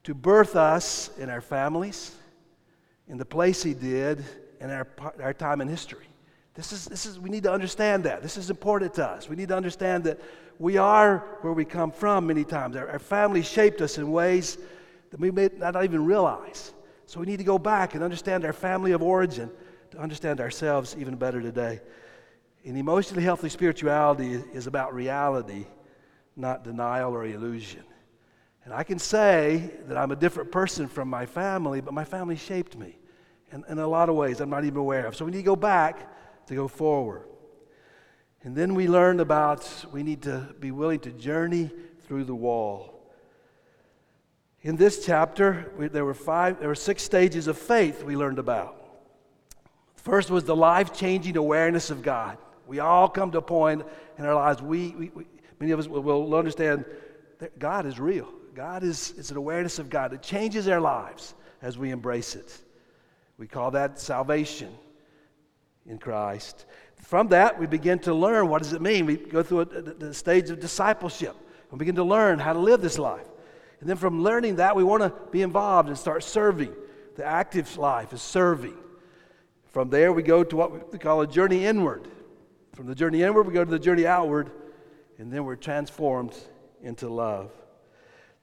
to 0.03 0.13
birth 0.13 0.55
us 0.55 1.09
in 1.17 1.29
our 1.29 1.41
families, 1.41 2.13
in 3.07 3.17
the 3.17 3.25
place 3.25 3.63
He 3.63 3.73
did, 3.73 4.23
in 4.59 4.69
our, 4.69 4.87
our 5.21 5.33
time 5.33 5.61
in 5.61 5.67
history. 5.67 6.05
This 6.53 6.71
is, 6.71 6.85
this 6.85 7.05
is, 7.05 7.19
we 7.19 7.29
need 7.29 7.43
to 7.43 7.51
understand 7.51 8.03
that. 8.05 8.23
This 8.23 8.35
is 8.35 8.49
important 8.49 8.95
to 8.95 9.05
us. 9.05 9.29
We 9.29 9.35
need 9.35 9.49
to 9.49 9.55
understand 9.55 10.03
that 10.05 10.19
we 10.59 10.77
are 10.77 11.19
where 11.41 11.53
we 11.53 11.65
come 11.65 11.91
from 11.91 12.27
many 12.27 12.43
times. 12.43 12.75
Our, 12.75 12.89
our 12.89 12.99
family 12.99 13.43
shaped 13.43 13.79
us 13.81 13.97
in 13.97 14.11
ways 14.11 14.57
that 15.11 15.19
we 15.19 15.31
may 15.31 15.49
not 15.55 15.81
even 15.83 16.03
realize. 16.03 16.73
So 17.05 17.19
we 17.19 17.25
need 17.25 17.37
to 17.37 17.43
go 17.43 17.59
back 17.59 17.93
and 17.93 18.03
understand 18.03 18.43
our 18.43 18.53
family 18.53 18.91
of 18.91 19.01
origin 19.01 19.49
to 19.91 19.99
understand 19.99 20.41
ourselves 20.41 20.95
even 20.99 21.15
better 21.15 21.41
today. 21.41 21.79
And 22.67 22.77
emotionally 22.77 23.23
healthy 23.23 23.47
spirituality 23.47 24.43
is 24.51 24.67
about 24.67 24.93
reality, 24.93 25.67
not 26.35 26.65
denial 26.65 27.15
or 27.15 27.25
illusion. 27.25 27.85
And 28.65 28.73
I 28.73 28.83
can 28.83 28.99
say 28.99 29.71
that 29.87 29.95
I'm 29.95 30.11
a 30.11 30.17
different 30.17 30.51
person 30.51 30.89
from 30.89 31.09
my 31.09 31.25
family, 31.25 31.79
but 31.79 31.93
my 31.93 32.03
family 32.03 32.35
shaped 32.35 32.77
me 32.77 32.97
in, 33.53 33.63
in 33.69 33.79
a 33.79 33.87
lot 33.87 34.09
of 34.09 34.15
ways 34.15 34.41
I'm 34.41 34.49
not 34.49 34.65
even 34.65 34.79
aware 34.79 35.05
of. 35.05 35.15
So 35.15 35.23
we 35.23 35.31
need 35.31 35.37
to 35.37 35.43
go 35.43 35.55
back 35.55 36.11
to 36.47 36.55
go 36.55 36.67
forward. 36.67 37.23
And 38.43 38.53
then 38.53 38.75
we 38.75 38.89
learned 38.89 39.21
about 39.21 39.85
we 39.93 40.03
need 40.03 40.23
to 40.23 40.53
be 40.59 40.71
willing 40.71 40.99
to 40.99 41.11
journey 41.11 41.71
through 42.05 42.25
the 42.25 42.35
wall. 42.35 43.09
In 44.61 44.75
this 44.75 45.05
chapter, 45.05 45.71
we, 45.77 45.87
there 45.87 46.03
were 46.03 46.13
five, 46.13 46.59
there 46.59 46.67
were 46.67 46.75
six 46.75 47.01
stages 47.01 47.47
of 47.47 47.57
faith 47.57 48.03
we 48.03 48.17
learned 48.17 48.39
about. 48.39 48.75
First 49.95 50.29
was 50.29 50.43
the 50.43 50.55
life 50.55 50.91
changing 50.93 51.37
awareness 51.37 51.89
of 51.89 52.01
God. 52.01 52.37
We 52.67 52.79
all 52.79 53.07
come 53.07 53.31
to 53.31 53.37
a 53.37 53.41
point 53.41 53.83
in 54.17 54.25
our 54.25 54.35
lives, 54.35 54.61
we, 54.61 54.89
we, 54.89 55.11
we 55.13 55.25
many 55.59 55.71
of 55.71 55.79
us 55.79 55.87
will, 55.87 56.01
will, 56.01 56.35
understand 56.35 56.85
that 57.39 57.57
God 57.59 57.85
is 57.85 57.99
real. 57.99 58.27
God 58.55 58.83
is 58.83 59.13
it's 59.17 59.31
an 59.31 59.37
awareness 59.37 59.79
of 59.79 59.89
God. 59.89 60.13
It 60.13 60.21
changes 60.21 60.67
our 60.67 60.81
lives 60.81 61.35
as 61.61 61.77
we 61.77 61.91
embrace 61.91 62.35
it. 62.35 62.57
We 63.37 63.47
call 63.47 63.71
that 63.71 63.99
salvation 63.99 64.73
in 65.85 65.99
Christ. 65.99 66.65
From 67.03 67.27
that, 67.29 67.59
we 67.59 67.67
begin 67.67 67.99
to 67.99 68.13
learn 68.13 68.47
what 68.49 68.63
does 68.63 68.73
it 68.73 68.81
mean. 68.81 69.05
We 69.05 69.17
go 69.17 69.43
through 69.43 69.65
the 69.65 70.13
stage 70.13 70.49
of 70.49 70.59
discipleship. 70.59 71.35
We 71.71 71.77
begin 71.77 71.95
to 71.95 72.03
learn 72.03 72.39
how 72.39 72.53
to 72.53 72.59
live 72.59 72.81
this 72.81 72.97
life. 72.97 73.27
And 73.79 73.87
then 73.87 73.97
from 73.97 74.23
learning 74.23 74.55
that, 74.55 74.75
we 74.75 74.83
want 74.83 75.03
to 75.03 75.13
be 75.31 75.43
involved 75.43 75.89
and 75.89 75.97
start 75.97 76.23
serving. 76.23 76.73
The 77.15 77.25
active 77.25 77.77
life 77.77 78.13
is 78.13 78.21
serving. 78.21 78.75
From 79.67 79.89
there, 79.89 80.11
we 80.11 80.23
go 80.23 80.43
to 80.43 80.55
what 80.55 80.91
we 80.91 80.97
call 80.97 81.21
a 81.21 81.27
journey 81.27 81.65
inward. 81.65 82.07
From 82.77 82.85
the 82.85 82.93
journey 82.93 83.23
inward, 83.23 83.47
we 83.47 83.53
go 83.55 83.65
to 83.65 83.71
the 83.71 83.79
journey 83.79 84.05
outward, 84.05 84.51
and 85.17 85.33
then 85.33 85.45
we're 85.45 85.55
transformed 85.55 86.35
into 86.83 87.09
love. 87.09 87.49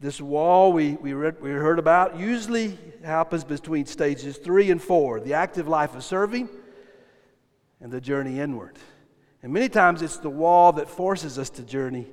This 0.01 0.21
wall 0.21 0.73
we, 0.73 0.95
we, 0.95 1.13
read, 1.13 1.41
we 1.41 1.51
heard 1.51 1.79
about 1.79 2.19
usually 2.19 2.77
happens 3.05 3.45
between 3.45 3.87
stages 3.87 4.37
three 4.37 4.73
and 4.73 4.83
four 4.83 5.21
the 5.21 5.35
active 5.35 5.69
life 5.69 5.95
of 5.95 6.03
serving 6.03 6.49
and 7.81 7.93
the 7.93 8.01
journey 8.01 8.41
inward. 8.41 8.77
And 9.45 9.53
many 9.53 9.69
times 9.69 10.03
it's 10.03 10.17
the 10.17 10.31
wall 10.31 10.73
that 10.73 10.91
forces 10.91 11.39
us 11.39 11.49
to 11.51 11.63
journey 11.63 12.09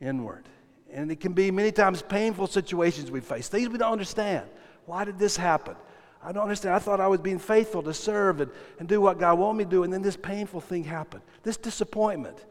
inward. 0.00 0.48
And 0.90 1.12
it 1.12 1.20
can 1.20 1.34
be 1.34 1.50
many 1.50 1.70
times 1.70 2.00
painful 2.00 2.46
situations 2.46 3.10
we 3.10 3.20
face, 3.20 3.48
things 3.48 3.68
we 3.68 3.76
don't 3.76 3.92
understand. 3.92 4.48
Why 4.86 5.04
did 5.04 5.18
this 5.18 5.36
happen? 5.36 5.76
I 6.24 6.32
don't 6.32 6.44
understand. 6.44 6.74
I 6.74 6.78
thought 6.78 7.00
I 7.00 7.08
was 7.08 7.20
being 7.20 7.38
faithful 7.38 7.82
to 7.82 7.92
serve 7.92 8.40
and, 8.40 8.50
and 8.78 8.88
do 8.88 9.00
what 9.00 9.18
God 9.18 9.38
wanted 9.38 9.58
me 9.58 9.64
to 9.64 9.70
do, 9.70 9.82
and 9.82 9.92
then 9.92 10.02
this 10.02 10.16
painful 10.16 10.60
thing 10.60 10.84
happened. 10.84 11.22
This 11.42 11.56
disappointment, 11.56 12.44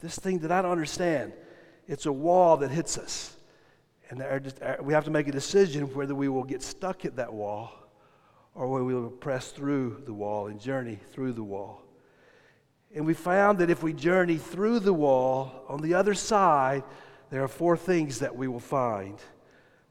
this 0.00 0.18
thing 0.18 0.40
that 0.40 0.50
I 0.50 0.62
don't 0.62 0.72
understand. 0.72 1.32
It's 1.86 2.06
a 2.06 2.12
wall 2.12 2.56
that 2.58 2.70
hits 2.70 2.98
us. 2.98 3.36
And 4.10 4.22
just, 4.42 4.62
uh, 4.62 4.76
we 4.80 4.92
have 4.92 5.04
to 5.04 5.10
make 5.10 5.28
a 5.28 5.32
decision 5.32 5.92
whether 5.94 6.14
we 6.14 6.28
will 6.28 6.44
get 6.44 6.62
stuck 6.62 7.04
at 7.04 7.16
that 7.16 7.32
wall 7.32 7.72
or 8.54 8.68
whether 8.68 8.84
we 8.84 8.94
will 8.94 9.10
press 9.10 9.50
through 9.50 10.02
the 10.04 10.12
wall 10.12 10.46
and 10.46 10.60
journey 10.60 10.98
through 11.12 11.32
the 11.32 11.42
wall. 11.42 11.82
And 12.94 13.04
we 13.04 13.14
found 13.14 13.58
that 13.58 13.68
if 13.68 13.82
we 13.82 13.92
journey 13.92 14.36
through 14.36 14.80
the 14.80 14.92
wall, 14.92 15.64
on 15.68 15.82
the 15.82 15.94
other 15.94 16.14
side, 16.14 16.82
there 17.30 17.42
are 17.42 17.48
four 17.48 17.76
things 17.76 18.20
that 18.20 18.34
we 18.34 18.48
will 18.48 18.60
find. 18.60 19.18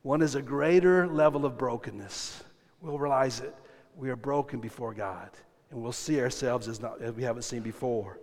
One 0.01 0.21
is 0.21 0.35
a 0.35 0.41
greater 0.41 1.07
level 1.07 1.45
of 1.45 1.57
brokenness. 1.57 2.43
We'll 2.85 2.99
realize 2.99 3.39
it. 3.39 3.55
we 3.95 4.11
are 4.11 4.15
broken 4.15 4.59
before 4.59 4.93
God, 4.93 5.29
and 5.71 5.81
we'll 5.81 5.91
see 5.91 6.21
ourselves 6.21 6.67
as, 6.67 6.79
not, 6.79 7.01
as 7.01 7.13
we 7.13 7.23
haven't 7.23 7.41
seen 7.41 7.61
before. 7.61 8.19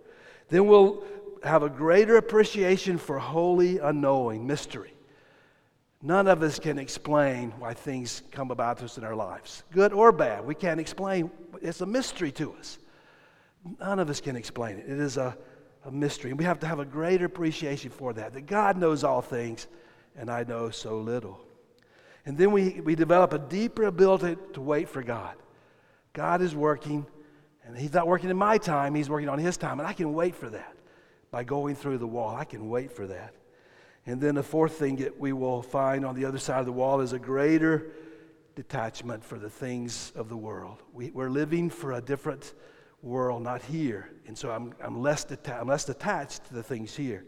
Then 0.47 0.67
we'll 0.67 1.03
have 1.43 1.63
a 1.63 1.69
greater 1.69 2.15
appreciation 2.15 2.97
for 2.97 3.19
holy, 3.19 3.79
unknowing, 3.79 4.47
mystery. 4.47 4.93
None 6.01 6.27
of 6.27 6.43
us 6.43 6.59
can 6.59 6.79
explain 6.79 7.51
why 7.59 7.73
things 7.73 8.23
come 8.31 8.51
about 8.51 8.77
to 8.77 8.85
us 8.85 8.97
in 8.97 9.03
our 9.03 9.15
lives, 9.15 9.63
good 9.73 9.91
or 9.91 10.13
bad. 10.13 10.45
We 10.45 10.55
can't 10.55 10.79
explain. 10.79 11.29
It's 11.61 11.81
a 11.81 11.85
mystery 11.85 12.31
to 12.33 12.53
us. 12.53 12.77
None 13.81 13.99
of 13.99 14.09
us 14.09 14.21
can 14.21 14.37
explain 14.37 14.77
it. 14.77 14.85
It 14.87 14.99
is 14.99 15.17
a, 15.17 15.37
a 15.85 15.91
mystery. 15.91 16.31
And 16.31 16.39
we 16.39 16.45
have 16.45 16.59
to 16.61 16.67
have 16.67 16.79
a 16.79 16.85
greater 16.85 17.25
appreciation 17.25 17.89
for 17.89 18.13
that, 18.13 18.31
that 18.33 18.45
God 18.45 18.77
knows 18.77 19.03
all 19.03 19.21
things, 19.21 19.67
and 20.15 20.29
I 20.29 20.43
know 20.43 20.69
so 20.69 20.99
little. 20.99 21.39
And 22.25 22.37
then 22.37 22.51
we, 22.51 22.81
we 22.81 22.95
develop 22.95 23.33
a 23.33 23.39
deeper 23.39 23.83
ability 23.83 24.37
to 24.53 24.61
wait 24.61 24.87
for 24.87 25.03
God. 25.03 25.35
God 26.13 26.41
is 26.41 26.55
working, 26.55 27.05
and 27.65 27.77
He's 27.77 27.93
not 27.93 28.07
working 28.07 28.29
in 28.29 28.37
my 28.37 28.57
time, 28.57 28.95
He's 28.95 29.09
working 29.09 29.29
on 29.29 29.39
His 29.39 29.57
time, 29.57 29.79
and 29.79 29.87
I 29.87 29.93
can 29.93 30.13
wait 30.13 30.35
for 30.35 30.49
that 30.49 30.75
by 31.31 31.43
going 31.43 31.75
through 31.75 31.97
the 31.97 32.07
wall. 32.07 32.35
I 32.35 32.45
can 32.45 32.69
wait 32.69 32.91
for 32.91 33.07
that. 33.07 33.33
And 34.05 34.21
then 34.21 34.35
the 34.35 34.43
fourth 34.43 34.73
thing 34.73 34.97
that 34.97 35.17
we 35.19 35.33
will 35.33 35.61
find 35.61 36.05
on 36.05 36.15
the 36.15 36.25
other 36.25 36.37
side 36.37 36.59
of 36.59 36.65
the 36.65 36.73
wall 36.73 37.01
is 37.01 37.13
a 37.13 37.19
greater 37.19 37.91
detachment 38.55 39.23
for 39.23 39.39
the 39.39 39.49
things 39.49 40.11
of 40.15 40.29
the 40.29 40.37
world. 40.37 40.83
We, 40.93 41.11
are 41.15 41.29
living 41.29 41.69
for 41.69 41.93
a 41.93 42.01
different 42.01 42.53
world, 43.01 43.43
not 43.43 43.61
here. 43.61 44.11
And 44.27 44.37
so 44.37 44.51
I'm, 44.51 44.73
I'm, 44.81 45.01
less 45.01 45.25
deta- 45.25 45.59
I'm 45.59 45.67
less 45.67 45.87
attached 45.89 46.45
to 46.45 46.53
the 46.53 46.63
things 46.63 46.95
here 46.95 47.25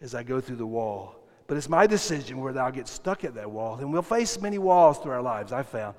as 0.00 0.14
I 0.14 0.22
go 0.22 0.40
through 0.40 0.56
the 0.56 0.66
wall. 0.66 1.27
But 1.48 1.56
it's 1.56 1.68
my 1.68 1.86
decision 1.86 2.40
whether 2.40 2.60
I'll 2.60 2.70
get 2.70 2.86
stuck 2.86 3.24
at 3.24 3.34
that 3.34 3.50
wall. 3.50 3.78
And 3.78 3.90
we'll 3.90 4.02
face 4.02 4.40
many 4.40 4.58
walls 4.58 4.98
through 4.98 5.12
our 5.12 5.22
lives, 5.22 5.50
I've 5.50 5.66
found. 5.66 5.96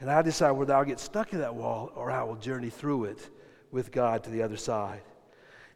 And 0.00 0.10
I 0.10 0.20
decide 0.22 0.50
whether 0.50 0.74
I'll 0.74 0.84
get 0.84 1.00
stuck 1.00 1.32
at 1.32 1.40
that 1.40 1.54
wall 1.54 1.92
or 1.94 2.10
I 2.10 2.22
will 2.24 2.36
journey 2.36 2.68
through 2.68 3.04
it 3.04 3.30
with 3.70 3.92
God 3.92 4.24
to 4.24 4.30
the 4.30 4.42
other 4.42 4.56
side. 4.56 5.00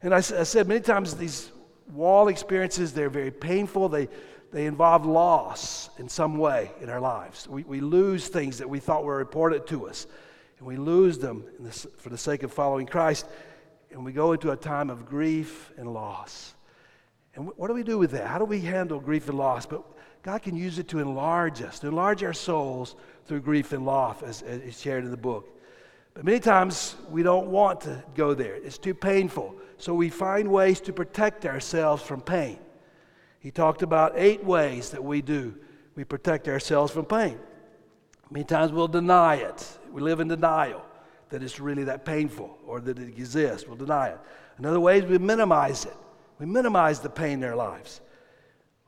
And 0.03 0.13
I, 0.13 0.19
I 0.19 0.21
said 0.21 0.67
many 0.67 0.81
times 0.81 1.15
these 1.15 1.53
wall 1.93 2.29
experiences, 2.29 2.93
they're 2.93 3.09
very 3.09 3.31
painful. 3.31 3.89
They, 3.89 4.09
they 4.51 4.67
involve 4.67 5.07
loss 5.07 5.91
in 5.99 6.09
some 6.09 6.37
way 6.37 6.73
in 6.81 6.91
our 6.91 7.01
lives. 7.01 7.49
We, 7.49 7.63
we 7.63 7.81
lose 7.81 8.27
things 8.27 8.59
that 8.59 8.69
we 8.69 8.81
thought 8.81 9.05
were 9.05 9.21
important 9.21 9.67
to 9.69 9.89
us, 9.89 10.07
and 10.59 10.67
we 10.67 10.77
lose 10.77 11.19
them 11.19 11.45
this, 11.61 11.87
for 11.97 12.09
the 12.09 12.19
sake 12.19 12.43
of 12.43 12.53
following 12.53 12.87
Christ, 12.87 13.27
and 13.93 14.05
we 14.05 14.13
go 14.13 14.33
into 14.33 14.51
a 14.51 14.57
time 14.57 14.91
of 14.91 15.07
grief 15.07 15.71
and 15.77 15.93
loss. 15.93 16.55
And 17.35 17.51
what 17.57 17.69
do 17.69 17.75
we 17.75 17.83
do 17.83 17.99
with 17.99 18.11
that? 18.11 18.27
How 18.27 18.39
do 18.39 18.45
we 18.45 18.61
handle 18.61 19.01
grief 19.01 19.29
and 19.29 19.39
loss? 19.39 19.65
But 19.65 19.83
God 20.23 20.43
can 20.43 20.55
use 20.55 20.79
it 20.79 20.89
to 20.89 20.99
enlarge 20.99 21.63
us, 21.63 21.79
to 21.81 21.89
enlarge 21.89 22.23
our 22.23 22.35
souls 22.35 22.95
through 23.27 23.41
grief 23.41 23.73
and 23.73 23.85
loss, 23.87 24.23
as, 24.23 24.43
as 24.43 24.81
shared 24.81 25.05
in 25.05 25.11
the 25.11 25.17
book. 25.17 25.49
But 26.15 26.25
many 26.25 26.41
times 26.41 26.97
we 27.11 27.23
don't 27.23 27.49
want 27.49 27.81
to 27.83 28.03
go 28.15 28.35
there. 28.35 28.57
It's 28.57 28.79
too 28.79 28.95
painful. 28.95 29.55
So 29.79 29.95
we 29.95 30.11
find 30.11 30.49
ways 30.51 30.81
to 30.83 30.93
protect 30.93 31.47
ourselves 31.47 32.03
from 32.03 32.21
pain. 32.21 32.59
He 33.41 33.51
talked 33.51 33.83
about 33.83 34.13
eight 34.15 34.45
ways 34.45 34.91
that 34.91 35.03
we 35.03 35.23
do. 35.23 35.57
We 35.97 36.05
protect 36.05 36.49
ourselves 36.49 36.93
from 36.93 37.07
pain. 37.07 37.39
Many 38.31 38.45
times 38.45 38.73
we'll 38.73 38.89
deny 38.89 39.37
it. 39.37 39.79
We 39.91 40.01
live 40.01 40.21
in 40.21 40.29
denial 40.29 40.83
that 41.31 41.43
it's 41.43 41.59
really 41.59 41.85
that 41.85 42.05
painful 42.05 42.59
or 42.67 42.81
that 42.81 42.99
it 42.99 43.09
exists. 43.09 43.67
We'll 43.67 43.77
deny 43.77 44.09
it. 44.09 44.19
Another 44.59 44.81
way 44.81 44.99
is 44.99 45.05
we 45.05 45.19
minimize 45.19 45.87
it. 45.87 45.97
We 46.43 46.49
minimize 46.49 46.99
the 46.99 47.09
pain 47.09 47.35
in 47.35 47.45
our 47.45 47.55
lives. 47.55 48.01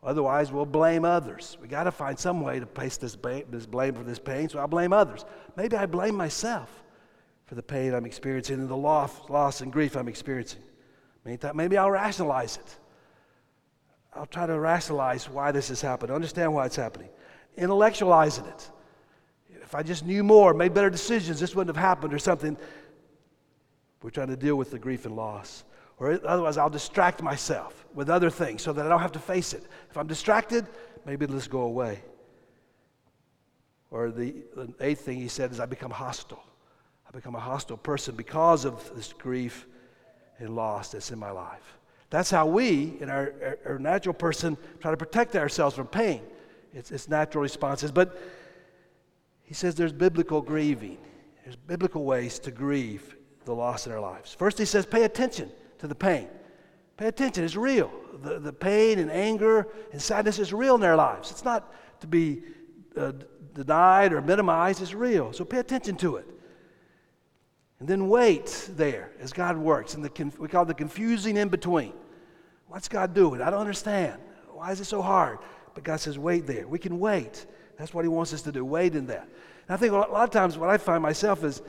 Otherwise, 0.02 0.50
we'll 0.50 0.66
blame 0.66 1.04
others. 1.04 1.56
We 1.62 1.68
got 1.68 1.84
to 1.84 1.92
find 1.92 2.18
some 2.18 2.40
way 2.40 2.58
to 2.58 2.66
place 2.66 2.96
this, 2.96 3.16
this 3.49 3.64
blame 3.64 3.94
for 3.94 4.02
this 4.02 4.18
pain, 4.18 4.49
so 4.49 4.58
I 4.58 4.66
blame 4.66 4.92
others. 4.92 5.25
Maybe 5.56 5.76
I 5.76 5.87
blame 5.87 6.16
myself 6.16 6.82
for 7.46 7.54
the 7.54 7.62
pain 7.62 7.94
I'm 7.94 8.06
experiencing 8.06 8.58
and 8.58 8.68
the 8.68 8.76
loss, 8.76 9.12
loss 9.30 9.61
and 9.61 9.73
grief 9.73 9.96
I'm 9.96 10.08
experiencing. 10.08 10.62
Maybe 11.25 11.78
I'll 11.78 11.92
rationalize 11.92 12.56
it. 12.56 12.76
I'll 14.14 14.26
try 14.26 14.46
to 14.46 14.58
rationalize 14.58 15.30
why 15.30 15.52
this 15.52 15.68
has 15.68 15.80
happened, 15.80 16.11
understand 16.11 16.52
why 16.52 16.66
it's 16.66 16.75
happening, 16.75 17.08
intellectualizing 17.56 18.49
it. 18.49 18.68
If 19.62 19.76
I 19.76 19.84
just 19.84 20.04
knew 20.04 20.25
more, 20.25 20.54
made 20.54 20.75
better 20.75 20.90
decisions, 20.90 21.38
this 21.38 21.54
wouldn't 21.54 21.76
have 21.76 21.80
happened 21.80 22.12
or 22.12 22.18
something. 22.18 22.56
We're 24.02 24.11
trying 24.11 24.26
to 24.26 24.37
deal 24.37 24.56
with 24.56 24.73
the 24.73 24.78
grief 24.80 25.06
and 25.06 25.14
loss. 25.14 25.62
Or 25.99 26.21
otherwise, 26.27 26.57
I'll 26.57 26.71
distract 26.71 27.23
myself 27.23 27.87
with 27.95 28.11
other 28.11 28.31
things 28.31 28.63
so 28.63 28.73
that 28.73 28.85
I 28.85 28.89
don't 28.89 29.01
have 29.01 29.13
to 29.13 29.19
face 29.19 29.53
it. 29.53 29.65
If 29.91 29.97
I'm 29.97 30.07
distracted, 30.07 30.67
maybe 31.05 31.25
it'll 31.25 31.37
just 31.37 31.51
go 31.51 31.63
away. 31.63 32.03
Or 33.91 34.11
the, 34.11 34.35
the 34.57 34.73
eighth 34.81 35.03
thing 35.03 35.19
he 35.19 35.29
said 35.29 35.53
is, 35.53 35.61
I 35.61 35.67
become 35.67 35.91
hostile 35.91 36.43
I 37.15 37.17
become 37.17 37.37
a 37.37 37.41
hostile 37.41 37.77
person 37.77 38.17
because 38.17 38.65
of 38.65 38.95
this 38.97 39.13
grief 39.13 39.67
and 40.39 40.57
loss 40.57 40.91
that's 40.93 41.13
in 41.13 41.19
my 41.19 41.31
life. 41.31 41.79
That's 42.11 42.31
how 42.31 42.47
we, 42.47 42.97
in 43.01 43.09
our, 43.09 43.33
our, 43.43 43.59
our 43.67 43.79
natural 43.79 44.15
person, 44.15 44.57
try 44.81 44.91
to 44.91 44.97
protect 44.97 45.37
ourselves 45.37 45.77
from 45.77 45.87
pain. 45.87 46.23
It's, 46.73 46.91
it's 46.91 47.09
natural 47.09 47.43
responses. 47.43 47.93
But 47.93 48.21
he 49.43 49.55
says 49.55 49.75
there's 49.75 49.93
biblical 49.93 50.43
grieving, 50.43 50.99
there's 51.45 51.57
biblical 51.57 52.05
ways 52.05 52.39
to 52.41 52.51
grieve 52.51 53.17
the 53.45 53.55
loss 53.55 53.87
in 53.87 53.93
our 53.93 54.01
lives. 54.01 54.35
First, 54.35 54.59
he 54.59 54.65
says, 54.65 54.87
pay 54.87 55.05
attention 55.05 55.51
to 55.85 55.88
the 55.88 55.95
pain. 55.95 56.29
Pay 56.97 57.09
attention, 57.09 57.45
it's 57.45 57.57
real. 57.57 57.93
The, 58.23 58.38
the 58.38 58.55
pain 58.55 58.99
and 58.99 59.11
anger 59.11 59.69
and 59.93 60.00
sadness 60.00 60.38
is 60.38 60.50
real 60.50 60.76
in 60.76 60.81
their 60.81 60.97
lives. 60.97 61.31
It's 61.31 61.45
not 61.45 61.71
to 62.00 62.07
be 62.07 62.43
uh, 62.97 63.12
denied 63.53 64.14
or 64.14 64.23
minimized, 64.23 64.81
it's 64.81 64.95
real. 64.95 65.35
So 65.35 65.45
pay 65.45 65.59
attention 65.59 65.97
to 65.97 66.17
it. 66.17 66.26
And 67.81 67.87
then 67.87 68.09
wait 68.09 68.71
there 68.71 69.11
as 69.21 69.35
God 69.35 69.59
works. 69.59 69.93
And 69.95 70.03
the, 70.03 70.33
we 70.38 70.49
call 70.49 70.64
the 70.64 70.73
confusing 70.73 71.37
in 71.37 71.50
between. 71.50 71.93
What's 72.69 72.88
God 72.88 73.12
doing? 73.12 73.43
I 73.43 73.50
don't 73.50 73.61
understand. 73.61 74.23
Why 74.53 74.73
is 74.73 74.81
it 74.81 74.87
so 74.87 75.03
hard? 75.03 75.41
But 75.75 75.85
God 75.85 76.00
says, 76.00 76.19
wait 76.19 76.47
there. 76.47 76.67
We 76.67 76.79
can 76.79 76.99
wait. 76.99 77.45
That's 77.76 77.93
what 77.93 78.07
He 78.07 78.09
wants 78.09 78.33
us 78.33 78.41
to 78.43 78.53
do. 78.53 78.64
Wait 78.64 78.95
in 78.95 79.07
that. 79.09 79.29
And 79.69 79.75
I 79.75 79.76
think 79.76 79.93
a 79.93 79.97
lot, 79.97 80.11
of 80.11 80.31
times 80.31 80.57
what 80.57 80.71
I 80.71 80.79
find 80.79 81.03
myself 81.03 81.45
is 81.45 81.61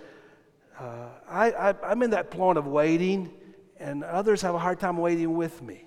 uh, 0.79 1.09
I, 1.27 1.51
I, 1.51 1.91
am 1.91 2.01
in 2.01 2.11
that 2.11 2.31
point 2.31 2.57
of 2.57 2.65
waiting, 2.65 3.33
and 3.79 4.03
others 4.03 4.41
have 4.41 4.55
a 4.55 4.59
hard 4.59 4.79
time 4.79 4.97
waiting 4.97 5.35
with 5.35 5.61
me. 5.61 5.85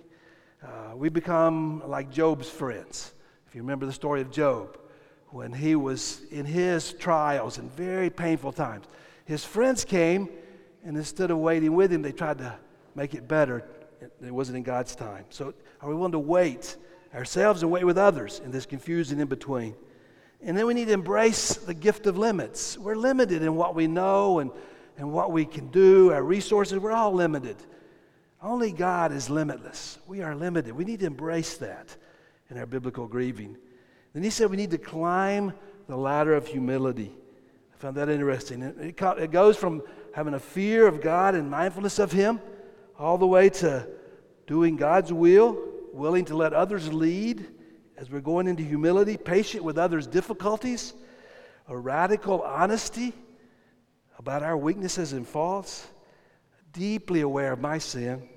Uh, 0.62 0.96
we 0.96 1.08
become 1.08 1.82
like 1.86 2.10
Job's 2.10 2.48
friends. 2.48 3.12
If 3.46 3.54
you 3.54 3.62
remember 3.62 3.86
the 3.86 3.92
story 3.92 4.20
of 4.20 4.30
Job, 4.30 4.78
when 5.28 5.52
he 5.52 5.76
was 5.76 6.22
in 6.30 6.44
his 6.44 6.92
trials 6.94 7.58
and 7.58 7.70
very 7.72 8.10
painful 8.10 8.52
times, 8.52 8.86
his 9.24 9.44
friends 9.44 9.84
came, 9.84 10.28
and 10.84 10.96
instead 10.96 11.30
of 11.30 11.38
waiting 11.38 11.74
with 11.74 11.92
him, 11.92 12.02
they 12.02 12.12
tried 12.12 12.38
to 12.38 12.56
make 12.94 13.14
it 13.14 13.28
better. 13.28 13.64
It 14.00 14.32
wasn't 14.32 14.58
in 14.58 14.62
God's 14.62 14.94
time. 14.94 15.24
So, 15.30 15.54
are 15.80 15.88
we 15.88 15.94
willing 15.94 16.12
to 16.12 16.18
wait 16.18 16.76
ourselves 17.14 17.62
and 17.62 17.70
wait 17.70 17.84
with 17.84 17.98
others 17.98 18.40
in 18.44 18.50
this 18.50 18.66
confusing 18.66 19.20
in 19.20 19.28
between? 19.28 19.74
And 20.40 20.56
then 20.56 20.66
we 20.66 20.74
need 20.74 20.86
to 20.86 20.92
embrace 20.92 21.54
the 21.54 21.74
gift 21.74 22.06
of 22.06 22.16
limits. 22.16 22.78
We're 22.78 22.94
limited 22.94 23.42
in 23.42 23.54
what 23.56 23.74
we 23.74 23.86
know 23.86 24.38
and, 24.38 24.50
and 24.96 25.12
what 25.12 25.32
we 25.32 25.44
can 25.44 25.68
do, 25.68 26.12
our 26.12 26.22
resources, 26.22 26.78
we're 26.78 26.92
all 26.92 27.12
limited. 27.12 27.56
Only 28.40 28.70
God 28.70 29.12
is 29.12 29.28
limitless. 29.28 29.98
We 30.06 30.22
are 30.22 30.34
limited. 30.34 30.72
We 30.72 30.84
need 30.84 31.00
to 31.00 31.06
embrace 31.06 31.56
that 31.58 31.96
in 32.50 32.58
our 32.58 32.66
biblical 32.66 33.06
grieving. 33.06 33.56
Then 34.12 34.22
he 34.22 34.30
said 34.30 34.50
we 34.50 34.56
need 34.56 34.70
to 34.70 34.78
climb 34.78 35.52
the 35.88 35.96
ladder 35.96 36.34
of 36.34 36.46
humility. 36.46 37.12
I 37.74 37.78
found 37.78 37.96
that 37.96 38.08
interesting. 38.08 38.62
It, 38.62 39.00
it 39.00 39.30
goes 39.30 39.56
from 39.56 39.82
having 40.14 40.34
a 40.34 40.40
fear 40.40 40.86
of 40.86 41.00
God 41.00 41.34
and 41.34 41.50
mindfulness 41.50 41.98
of 41.98 42.12
Him 42.12 42.40
all 42.98 43.18
the 43.18 43.26
way 43.26 43.48
to 43.50 43.86
doing 44.46 44.76
God's 44.76 45.12
will, 45.12 45.58
willing 45.92 46.24
to 46.26 46.36
let 46.36 46.52
others 46.52 46.92
lead 46.92 47.46
as 47.96 48.10
we're 48.10 48.20
going 48.20 48.46
into 48.46 48.62
humility, 48.62 49.16
patient 49.16 49.64
with 49.64 49.78
others' 49.78 50.06
difficulties, 50.06 50.94
a 51.68 51.76
radical 51.76 52.42
honesty 52.42 53.12
about 54.18 54.42
our 54.42 54.56
weaknesses 54.56 55.12
and 55.12 55.26
faults, 55.26 55.86
deeply 56.72 57.20
aware 57.20 57.52
of 57.52 57.60
my 57.60 57.78
sin. 57.78 58.28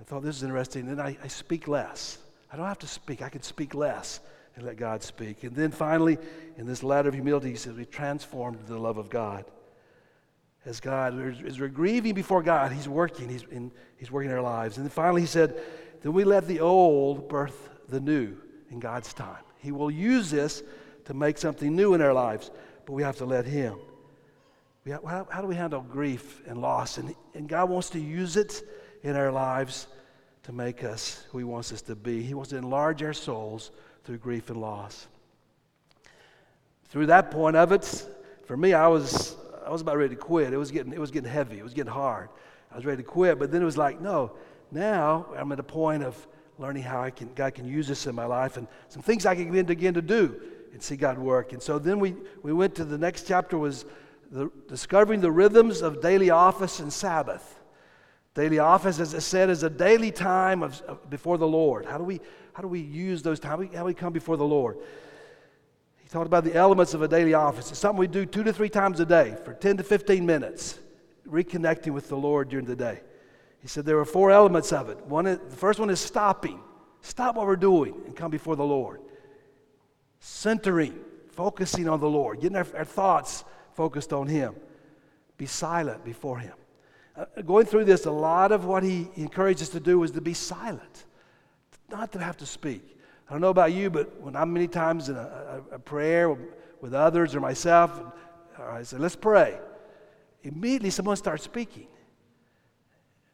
I 0.00 0.04
thought 0.04 0.22
this 0.22 0.36
is 0.36 0.42
interesting. 0.42 0.86
Then 0.86 1.00
I, 1.00 1.16
I 1.22 1.28
speak 1.28 1.68
less. 1.68 2.18
I 2.52 2.56
don't 2.56 2.66
have 2.66 2.78
to 2.80 2.86
speak, 2.86 3.22
I 3.22 3.28
can 3.28 3.42
speak 3.42 3.74
less 3.74 4.20
and 4.54 4.64
let 4.64 4.76
God 4.76 5.02
speak. 5.02 5.42
And 5.42 5.56
then 5.56 5.70
finally, 5.70 6.18
in 6.56 6.66
this 6.66 6.82
ladder 6.82 7.08
of 7.08 7.14
humility, 7.14 7.50
he 7.50 7.56
says, 7.56 7.74
we 7.74 7.84
transformed 7.84 8.60
the 8.66 8.78
love 8.78 8.98
of 8.98 9.10
God. 9.10 9.44
As 10.64 10.80
God, 10.80 11.18
as 11.44 11.60
we're 11.60 11.68
grieving 11.68 12.14
before 12.14 12.42
God, 12.42 12.72
He's 12.72 12.88
working, 12.88 13.28
He's, 13.28 13.42
in, 13.50 13.70
he's 13.98 14.10
working 14.10 14.30
in 14.30 14.36
our 14.36 14.42
lives. 14.42 14.78
And 14.78 14.86
then 14.86 14.90
finally, 14.90 15.20
He 15.20 15.26
said, 15.26 15.60
then 16.02 16.12
we 16.12 16.24
let 16.24 16.46
the 16.46 16.60
old 16.60 17.28
birth 17.28 17.68
the 17.88 18.00
new 18.00 18.36
in 18.70 18.78
God's 18.80 19.12
time. 19.12 19.42
He 19.58 19.72
will 19.72 19.90
use 19.90 20.30
this 20.30 20.62
to 21.04 21.12
make 21.12 21.36
something 21.36 21.74
new 21.74 21.92
in 21.94 22.00
our 22.00 22.14
lives, 22.14 22.50
but 22.86 22.92
we 22.92 23.02
have 23.02 23.16
to 23.16 23.26
let 23.26 23.44
Him. 23.44 23.78
Have, 24.86 25.02
how, 25.04 25.26
how, 25.30 25.40
do 25.40 25.46
we 25.46 25.54
handle 25.54 25.80
grief 25.80 26.42
and 26.46 26.60
loss? 26.60 26.98
And, 26.98 27.14
and 27.34 27.48
God 27.48 27.70
wants 27.70 27.90
to 27.90 27.98
use 27.98 28.36
it 28.36 28.62
in 29.02 29.16
our 29.16 29.32
lives 29.32 29.86
to 30.42 30.52
make 30.52 30.84
us 30.84 31.24
who 31.30 31.38
He 31.38 31.44
wants 31.44 31.72
us 31.72 31.82
to 31.82 31.94
be. 31.94 32.22
He 32.22 32.34
wants 32.34 32.50
to 32.50 32.56
enlarge 32.56 33.02
our 33.02 33.14
souls 33.14 33.70
through 34.04 34.18
grief 34.18 34.50
and 34.50 34.60
loss. 34.60 35.06
Through 36.88 37.06
that 37.06 37.30
point 37.30 37.56
of 37.56 37.72
it, 37.72 38.06
for 38.46 38.56
me, 38.56 38.74
I 38.74 38.86
was, 38.88 39.36
I 39.64 39.70
was 39.70 39.80
about 39.80 39.96
ready 39.96 40.14
to 40.14 40.20
quit. 40.20 40.52
It 40.52 40.58
was, 40.58 40.70
getting, 40.70 40.92
it 40.92 41.00
was 41.00 41.10
getting 41.10 41.30
heavy, 41.30 41.58
it 41.58 41.64
was 41.64 41.74
getting 41.74 41.92
hard. 41.92 42.28
I 42.70 42.76
was 42.76 42.84
ready 42.84 43.02
to 43.02 43.08
quit, 43.08 43.38
but 43.38 43.50
then 43.50 43.62
it 43.62 43.64
was 43.64 43.78
like, 43.78 44.00
no, 44.00 44.32
now 44.70 45.26
I'm 45.36 45.50
at 45.52 45.60
a 45.60 45.64
point 45.64 46.02
of 46.02 46.26
learning 46.58 46.82
how 46.82 47.00
I 47.00 47.10
can, 47.10 47.32
God 47.34 47.54
can 47.54 47.66
use 47.66 47.88
this 47.88 48.06
in 48.06 48.14
my 48.14 48.26
life 48.26 48.56
and 48.56 48.68
some 48.88 49.02
things 49.02 49.26
I 49.26 49.34
can 49.34 49.46
begin 49.46 49.66
to, 49.66 49.74
begin 49.74 49.94
to 49.94 50.02
do 50.02 50.40
and 50.72 50.82
see 50.82 50.96
God 50.96 51.18
work. 51.18 51.52
And 51.52 51.62
so 51.62 51.78
then 51.78 51.98
we, 51.98 52.14
we 52.42 52.52
went 52.52 52.74
to 52.76 52.84
the 52.84 52.98
next 52.98 53.26
chapter 53.26 53.56
was 53.56 53.86
the, 54.30 54.50
discovering 54.68 55.20
the 55.20 55.30
rhythms 55.30 55.82
of 55.82 56.00
daily 56.00 56.30
office 56.30 56.80
and 56.80 56.92
Sabbath. 56.92 57.60
Daily 58.34 58.58
office, 58.58 58.98
as 58.98 59.14
I 59.14 59.20
said, 59.20 59.48
is 59.48 59.62
a 59.62 59.70
daily 59.70 60.10
time 60.10 60.62
of, 60.62 60.80
of, 60.82 61.08
before 61.08 61.38
the 61.38 61.46
Lord. 61.46 61.86
How 61.86 61.98
do 61.98 62.04
we, 62.04 62.20
how 62.52 62.62
do 62.62 62.68
we 62.68 62.80
use 62.80 63.22
those 63.22 63.38
times? 63.38 63.50
How 63.50 63.56
do 63.56 63.60
we, 63.62 63.76
how 63.76 63.82
do 63.82 63.86
we 63.86 63.94
come 63.94 64.12
before 64.12 64.36
the 64.36 64.44
Lord? 64.44 64.78
He 66.02 66.08
talked 66.08 66.26
about 66.26 66.44
the 66.44 66.54
elements 66.54 66.94
of 66.94 67.02
a 67.02 67.08
daily 67.08 67.34
office. 67.34 67.70
It's 67.70 67.78
something 67.78 67.98
we 67.98 68.08
do 68.08 68.26
two 68.26 68.42
to 68.42 68.52
three 68.52 68.68
times 68.68 68.98
a 68.98 69.06
day 69.06 69.36
for 69.44 69.54
10 69.54 69.76
to 69.76 69.84
15 69.84 70.26
minutes, 70.26 70.78
reconnecting 71.28 71.92
with 71.92 72.08
the 72.08 72.16
Lord 72.16 72.48
during 72.48 72.66
the 72.66 72.76
day. 72.76 73.00
He 73.60 73.68
said 73.68 73.86
there 73.86 73.98
are 73.98 74.04
four 74.04 74.30
elements 74.30 74.72
of 74.72 74.90
it. 74.90 74.98
One 75.06 75.26
is, 75.26 75.38
the 75.38 75.56
first 75.56 75.78
one 75.78 75.88
is 75.88 76.00
stopping. 76.00 76.60
Stop 77.02 77.36
what 77.36 77.46
we're 77.46 77.56
doing 77.56 77.94
and 78.04 78.16
come 78.16 78.30
before 78.30 78.56
the 78.56 78.64
Lord. 78.64 79.00
Centering, 80.18 80.98
focusing 81.32 81.88
on 81.88 82.00
the 82.00 82.08
Lord, 82.08 82.40
getting 82.40 82.56
our, 82.56 82.66
our 82.76 82.84
thoughts 82.84 83.44
focused 83.74 84.12
on 84.12 84.26
Him. 84.26 84.54
Be 85.36 85.46
silent 85.46 86.04
before 86.04 86.38
Him. 86.38 86.54
Uh, 87.16 87.26
going 87.42 87.64
through 87.64 87.84
this, 87.84 88.06
a 88.06 88.10
lot 88.10 88.50
of 88.50 88.64
what 88.64 88.82
he 88.82 89.08
encourages 89.16 89.62
us 89.62 89.68
to 89.68 89.80
do 89.80 90.02
is 90.02 90.10
to 90.10 90.20
be 90.20 90.34
silent, 90.34 91.04
not 91.88 92.10
to 92.10 92.18
have 92.18 92.36
to 92.36 92.46
speak. 92.46 92.98
I 93.28 93.32
don't 93.32 93.40
know 93.40 93.50
about 93.50 93.72
you, 93.72 93.88
but 93.88 94.20
when 94.20 94.34
I'm 94.34 94.52
many 94.52 94.66
times 94.66 95.08
in 95.08 95.16
a, 95.16 95.62
a, 95.70 95.76
a 95.76 95.78
prayer 95.78 96.36
with 96.80 96.92
others 96.92 97.34
or 97.34 97.40
myself, 97.40 98.02
I 98.58 98.82
say, 98.82 98.98
let's 98.98 99.16
pray. 99.16 99.58
Immediately 100.42 100.90
someone 100.90 101.16
starts 101.16 101.44
speaking. 101.44 101.86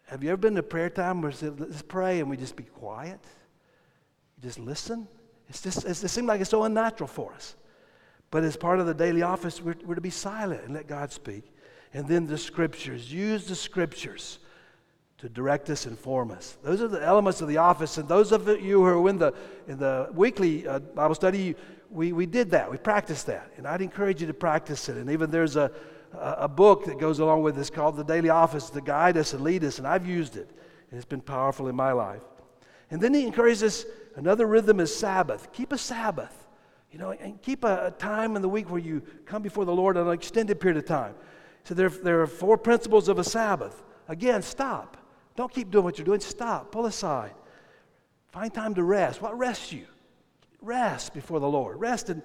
Have 0.06 0.23
you 0.23 0.30
ever 0.30 0.37
been 0.37 0.54
to 0.56 0.62
prayer 0.62 0.90
time 0.90 1.23
where 1.23 1.32
said, 1.32 1.59
let's 1.59 1.82
pray 1.82 2.20
and 2.20 2.28
we 2.28 2.37
just 2.37 2.56
be 2.56 2.64
quiet? 2.64 3.20
Just 4.42 4.59
listen? 4.59 5.09
It's 5.48 5.62
just, 5.62 5.85
it 5.85 5.94
seems 5.94 6.26
like 6.26 6.40
it's 6.40 6.50
so 6.50 6.64
unnatural 6.64 7.09
for 7.09 7.33
us. 7.33 7.57
But 8.31 8.45
as 8.45 8.57
part 8.57 8.81
of 8.81 8.87
the 8.87 8.95
daily 8.95 9.23
office, 9.23 9.61
we're, 9.61 9.77
we're 9.85 9.97
to 9.97 10.01
be 10.01 10.11
silent 10.11 10.62
and 10.64 10.75
let 10.75 10.87
God 10.87 11.12
speak 11.12 11.53
and 11.93 12.07
then 12.07 12.27
the 12.27 12.38
scriptures. 12.38 13.12
Use 13.12 13.47
the 13.47 13.55
scriptures 13.55 14.38
to 15.19 15.29
direct 15.29 15.69
us 15.71 15.87
and 15.87 15.99
form 15.99 16.31
us. 16.31 16.57
Those 16.62 16.81
are 16.81 16.88
the 16.88 17.05
elements 17.05 17.40
of 17.40 17.49
the 17.49 17.59
office. 17.59 17.99
And 17.99 18.09
those 18.09 18.33
of 18.33 18.49
you 18.49 18.81
who 18.81 18.85
are 18.85 19.09
in 19.09 19.19
the, 19.19 19.35
in 19.69 19.79
the 19.79 20.09
weekly 20.14 20.66
uh, 20.66 20.79
Bible 20.79 21.14
study, 21.14 21.57
we, 21.90 22.12
we 22.12 22.27
did 22.27 22.51
that. 22.53 22.71
We 22.71 22.79
practiced 22.79 23.27
that. 23.27 23.51
And 23.57 23.66
I'd 23.66 23.83
encourage 23.83 24.21
you 24.21 24.27
to 24.29 24.35
practice 24.35 24.88
it. 24.88 24.97
And 24.97 25.11
even 25.11 25.31
there's 25.31 25.57
a, 25.57 25.71
a, 26.12 26.49
book 26.49 26.87
that 26.87 26.99
goes 26.99 27.19
along 27.19 27.43
with 27.43 27.57
this 27.57 27.69
called 27.69 27.97
The 27.97 28.05
Daily 28.05 28.31
Office 28.31 28.71
to 28.71 28.81
guide 28.81 29.16
us 29.16 29.35
and 29.35 29.43
lead 29.43 29.64
us. 29.64 29.79
And 29.79 29.87
I've 29.87 30.07
used 30.07 30.37
it. 30.37 30.49
And 30.90 30.97
it's 30.97 31.05
been 31.05 31.21
powerful 31.21 31.69
in 31.69 31.77
my 31.77 31.93
life. 31.93 32.23
And 32.90 33.01
then 33.01 33.12
he 33.12 33.27
encourages 33.27 33.62
us 33.62 33.85
another 34.16 34.47
rhythm 34.47 34.81
is 34.81 34.97
Sabbath. 34.97 35.53
Keep 35.53 35.73
a 35.73 35.79
Sabbath. 35.79 36.39
You 36.90 36.98
know, 36.98 37.12
and 37.12 37.40
keep 37.40 37.64
a, 37.64 37.87
a 37.87 37.90
time 37.92 38.37
in 38.37 38.42
the 38.42 38.48
week 38.48 38.70
where 38.70 38.81
you 38.81 39.03
come 39.24 39.42
before 39.42 39.64
the 39.64 39.74
Lord 39.74 39.96
an 39.96 40.09
extended 40.11 40.61
period 40.61 40.76
of 40.76 40.87
time. 40.87 41.14
So 41.64 41.74
there, 41.74 41.88
there 41.88 42.20
are 42.20 42.26
four 42.26 42.57
principles 42.57 43.09
of 43.09 43.18
a 43.18 43.24
Sabbath. 43.24 43.83
Again, 44.09 44.42
stop. 44.42 44.96
Don't 45.37 45.53
keep 45.53 45.70
doing 45.70 45.85
what 45.85 45.98
you're 45.98 46.05
doing. 46.05 46.20
Stop. 46.20 46.72
Pull 46.72 46.87
aside. 46.87 47.33
Find 48.33 48.53
time 48.53 48.74
to 48.74 48.83
rest. 48.83 49.22
What 49.22 49.38
rests 49.38 49.72
you? 49.72 49.87
Rest 50.61 51.14
before 51.14 51.40
the 51.40 51.48
Lord. 51.48 51.79
Rest. 51.79 52.11
And, 52.11 52.22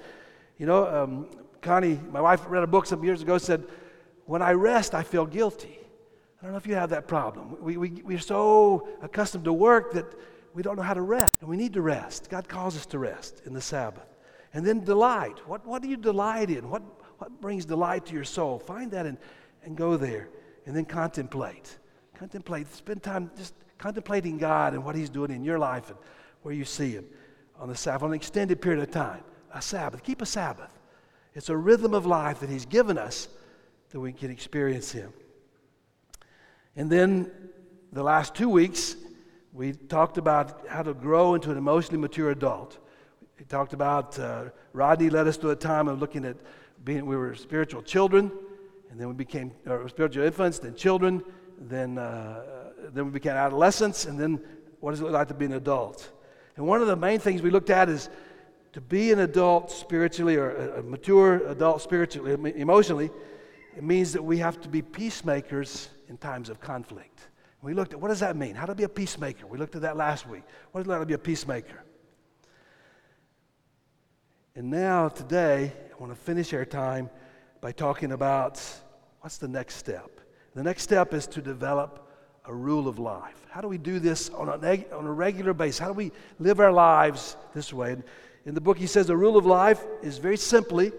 you 0.57 0.65
know, 0.65 0.87
um, 0.87 1.27
Connie, 1.61 1.99
my 2.11 2.21
wife, 2.21 2.41
read 2.47 2.63
a 2.63 2.67
book 2.67 2.85
some 2.85 3.03
years 3.03 3.21
ago, 3.21 3.37
said, 3.37 3.63
When 4.25 4.41
I 4.41 4.51
rest, 4.51 4.93
I 4.95 5.03
feel 5.03 5.25
guilty. 5.25 5.77
I 6.39 6.43
don't 6.43 6.51
know 6.51 6.57
if 6.57 6.67
you 6.67 6.75
have 6.75 6.89
that 6.89 7.07
problem. 7.07 7.57
We, 7.61 7.77
we, 7.77 7.89
we're 8.03 8.19
so 8.19 8.87
accustomed 9.01 9.45
to 9.45 9.53
work 9.53 9.93
that 9.93 10.05
we 10.53 10.63
don't 10.63 10.75
know 10.75 10.83
how 10.83 10.93
to 10.93 11.01
rest. 11.01 11.41
And 11.41 11.49
we 11.49 11.57
need 11.57 11.73
to 11.73 11.81
rest. 11.81 12.29
God 12.29 12.47
calls 12.47 12.75
us 12.75 12.85
to 12.87 12.99
rest 12.99 13.41
in 13.45 13.53
the 13.53 13.61
Sabbath. 13.61 14.14
And 14.55 14.65
then 14.65 14.85
delight. 14.85 15.45
What, 15.45 15.67
what 15.67 15.81
do 15.81 15.89
you 15.89 15.97
delight 15.97 16.49
in? 16.49 16.69
What, 16.69 16.81
what 17.17 17.41
brings 17.41 17.65
delight 17.65 18.05
to 18.05 18.13
your 18.13 18.23
soul? 18.23 18.57
Find 18.57 18.89
that 18.91 19.05
and, 19.05 19.17
and 19.63 19.75
go 19.75 19.97
there. 19.97 20.29
And 20.65 20.73
then 20.73 20.85
contemplate. 20.85 21.77
Contemplate. 22.17 22.73
Spend 22.73 23.03
time 23.03 23.29
just 23.37 23.53
contemplating 23.77 24.37
God 24.37 24.73
and 24.73 24.85
what 24.85 24.95
He's 24.95 25.09
doing 25.09 25.31
in 25.31 25.43
your 25.43 25.59
life 25.59 25.89
and 25.89 25.99
where 26.41 26.53
you 26.53 26.63
see 26.63 26.91
Him 26.91 27.05
on 27.59 27.67
the 27.67 27.75
Sabbath, 27.75 28.03
on 28.03 28.09
an 28.11 28.15
extended 28.15 28.61
period 28.61 28.81
of 28.81 28.91
time. 28.91 29.25
A 29.53 29.61
Sabbath. 29.61 30.01
Keep 30.03 30.21
a 30.21 30.25
Sabbath. 30.25 30.71
It's 31.33 31.49
a 31.49 31.57
rhythm 31.57 31.93
of 31.93 32.05
life 32.05 32.39
that 32.39 32.49
He's 32.49 32.65
given 32.65 32.97
us 32.97 33.27
that 33.89 33.99
we 33.99 34.13
can 34.13 34.31
experience 34.31 34.89
Him. 34.89 35.11
And 36.77 36.89
then 36.89 37.29
the 37.91 38.03
last 38.03 38.33
two 38.35 38.47
weeks, 38.47 38.95
we 39.51 39.73
talked 39.73 40.17
about 40.17 40.65
how 40.69 40.81
to 40.81 40.93
grow 40.93 41.35
into 41.35 41.51
an 41.51 41.57
emotionally 41.57 41.99
mature 41.99 42.31
adult. 42.31 42.79
We 43.37 43.43
talked 43.45 43.73
about, 43.73 44.17
uh, 44.17 44.45
Rodney 44.71 45.09
led 45.09 45.27
us 45.27 45.35
to 45.37 45.49
a 45.49 45.55
time 45.55 45.89
of 45.89 45.99
looking 45.99 46.23
at 46.23 46.37
being, 46.85 47.05
we 47.05 47.17
were 47.17 47.35
spiritual 47.35 47.81
children, 47.81 48.31
and 48.89 48.99
then 48.99 49.09
we 49.09 49.13
became 49.13 49.51
spiritual 49.87 50.23
infants, 50.23 50.59
then 50.59 50.73
children, 50.73 51.21
then, 51.59 51.97
uh, 51.97 52.71
then 52.93 53.05
we 53.05 53.11
became 53.11 53.33
adolescents, 53.33 54.05
and 54.05 54.17
then 54.17 54.41
what 54.79 54.91
does 54.91 55.01
it 55.01 55.03
look 55.03 55.13
like 55.13 55.27
to 55.27 55.33
be 55.33 55.45
an 55.45 55.53
adult? 55.53 56.11
And 56.55 56.65
one 56.65 56.81
of 56.81 56.87
the 56.87 56.95
main 56.95 57.19
things 57.19 57.41
we 57.41 57.49
looked 57.49 57.69
at 57.69 57.89
is 57.89 58.09
to 58.71 58.79
be 58.79 59.11
an 59.11 59.19
adult 59.19 59.69
spiritually, 59.69 60.37
or 60.37 60.51
a, 60.51 60.79
a 60.79 60.83
mature 60.83 61.45
adult 61.47 61.81
spiritually, 61.81 62.33
emotionally, 62.55 63.11
it 63.75 63.83
means 63.83 64.13
that 64.13 64.23
we 64.23 64.37
have 64.37 64.61
to 64.61 64.69
be 64.69 64.81
peacemakers 64.81 65.89
in 66.07 66.17
times 66.17 66.49
of 66.49 66.61
conflict. 66.61 67.19
We 67.61 67.73
looked 67.73 67.93
at 67.93 67.99
what 67.99 68.09
does 68.09 68.21
that 68.21 68.37
mean? 68.37 68.55
How 68.55 68.65
to 68.65 68.75
be 68.75 68.83
a 68.83 68.89
peacemaker? 68.89 69.45
We 69.47 69.57
looked 69.57 69.75
at 69.75 69.81
that 69.81 69.97
last 69.97 70.25
week. 70.25 70.43
What 70.71 70.81
does 70.81 70.87
it 70.87 70.91
like 70.91 71.01
to 71.01 71.05
be 71.05 71.15
a 71.15 71.17
peacemaker? 71.17 71.83
And 74.57 74.71
now, 74.71 75.09
today, 75.09 75.73
I 75.91 76.01
want 76.01 76.13
to 76.13 76.19
finish 76.19 76.53
our 76.53 76.63
time 76.63 77.09
by 77.59 77.73
talking 77.73 78.13
about 78.13 78.63
what's 79.19 79.37
the 79.37 79.49
next 79.49 79.75
step. 79.75 80.21
The 80.53 80.63
next 80.63 80.83
step 80.83 81.13
is 81.13 81.27
to 81.27 81.41
develop 81.41 82.09
a 82.45 82.55
rule 82.55 82.87
of 82.87 82.97
life. 82.97 83.45
How 83.49 83.59
do 83.59 83.67
we 83.67 83.77
do 83.77 83.99
this 83.99 84.29
on 84.29 84.47
a, 84.47 84.85
on 84.93 85.05
a 85.05 85.11
regular 85.11 85.53
basis? 85.53 85.79
How 85.79 85.87
do 85.87 85.93
we 85.93 86.13
live 86.39 86.61
our 86.61 86.71
lives 86.71 87.35
this 87.53 87.73
way? 87.73 87.91
And 87.91 88.03
in 88.45 88.55
the 88.55 88.61
book, 88.61 88.77
he 88.77 88.87
says 88.87 89.07
the 89.07 89.17
rule 89.17 89.35
of 89.35 89.45
life 89.45 89.83
is 90.01 90.19
very 90.19 90.37
simply 90.37 90.93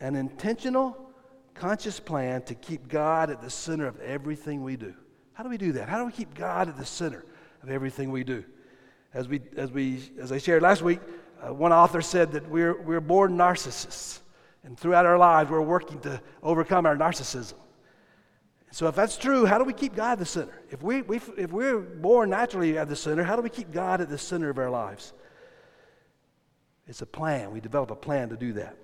an 0.00 0.14
intentional, 0.14 0.96
conscious 1.54 1.98
plan 1.98 2.42
to 2.42 2.54
keep 2.54 2.86
God 2.86 3.28
at 3.28 3.42
the 3.42 3.50
center 3.50 3.88
of 3.88 3.98
everything 4.02 4.62
we 4.62 4.76
do. 4.76 4.94
How 5.32 5.42
do 5.42 5.48
we 5.48 5.58
do 5.58 5.72
that? 5.72 5.88
How 5.88 5.98
do 5.98 6.04
we 6.04 6.12
keep 6.12 6.32
God 6.34 6.68
at 6.68 6.76
the 6.76 6.86
center 6.86 7.24
of 7.64 7.70
everything 7.70 8.12
we 8.12 8.22
do? 8.22 8.44
As, 9.12 9.26
we, 9.26 9.40
as, 9.56 9.72
we, 9.72 10.12
as 10.20 10.30
I 10.30 10.38
shared 10.38 10.62
last 10.62 10.82
week, 10.82 11.00
uh, 11.42 11.52
one 11.52 11.72
author 11.72 12.02
said 12.02 12.32
that 12.32 12.48
we're, 12.48 12.80
we're 12.80 13.00
born 13.00 13.36
narcissists, 13.36 14.20
and 14.64 14.78
throughout 14.78 15.06
our 15.06 15.18
lives, 15.18 15.50
we're 15.50 15.60
working 15.60 15.98
to 16.00 16.20
overcome 16.42 16.86
our 16.86 16.96
narcissism. 16.96 17.54
So, 18.72 18.86
if 18.86 18.94
that's 18.94 19.16
true, 19.16 19.46
how 19.46 19.58
do 19.58 19.64
we 19.64 19.72
keep 19.72 19.96
God 19.96 20.12
at 20.12 20.18
the 20.18 20.26
center? 20.26 20.62
If, 20.70 20.82
we, 20.82 21.02
we, 21.02 21.16
if 21.36 21.50
we're 21.50 21.80
born 21.80 22.30
naturally 22.30 22.78
at 22.78 22.88
the 22.88 22.94
center, 22.94 23.24
how 23.24 23.34
do 23.34 23.42
we 23.42 23.50
keep 23.50 23.72
God 23.72 24.00
at 24.00 24.08
the 24.08 24.18
center 24.18 24.48
of 24.48 24.58
our 24.58 24.70
lives? 24.70 25.12
It's 26.86 27.02
a 27.02 27.06
plan. 27.06 27.50
We 27.52 27.60
develop 27.60 27.90
a 27.90 27.96
plan 27.96 28.28
to 28.28 28.36
do 28.36 28.52
that. 28.54 28.76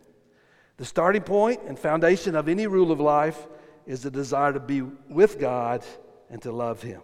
The 0.76 0.84
starting 0.84 1.22
point 1.22 1.60
and 1.66 1.78
foundation 1.78 2.34
of 2.34 2.48
any 2.48 2.66
rule 2.66 2.90
of 2.90 3.00
life 3.00 3.46
is 3.86 4.02
the 4.02 4.10
desire 4.10 4.52
to 4.52 4.60
be 4.60 4.82
with 4.82 5.38
God 5.38 5.84
and 6.30 6.42
to 6.42 6.52
love 6.52 6.82
Him. 6.82 7.00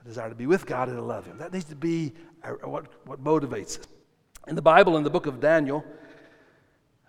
A 0.00 0.04
desire 0.04 0.28
to 0.28 0.34
be 0.34 0.46
with 0.46 0.66
God 0.66 0.88
and 0.88 0.96
to 0.96 1.02
love 1.02 1.26
Him. 1.26 1.38
That 1.38 1.52
needs 1.52 1.66
to 1.66 1.76
be 1.76 2.12
our, 2.42 2.56
what, 2.64 2.86
what 3.06 3.22
motivates 3.22 3.78
us. 3.80 3.86
In 4.48 4.54
the 4.54 4.62
Bible, 4.62 4.96
in 4.96 5.04
the 5.04 5.10
book 5.10 5.26
of 5.26 5.40
Daniel, 5.40 5.84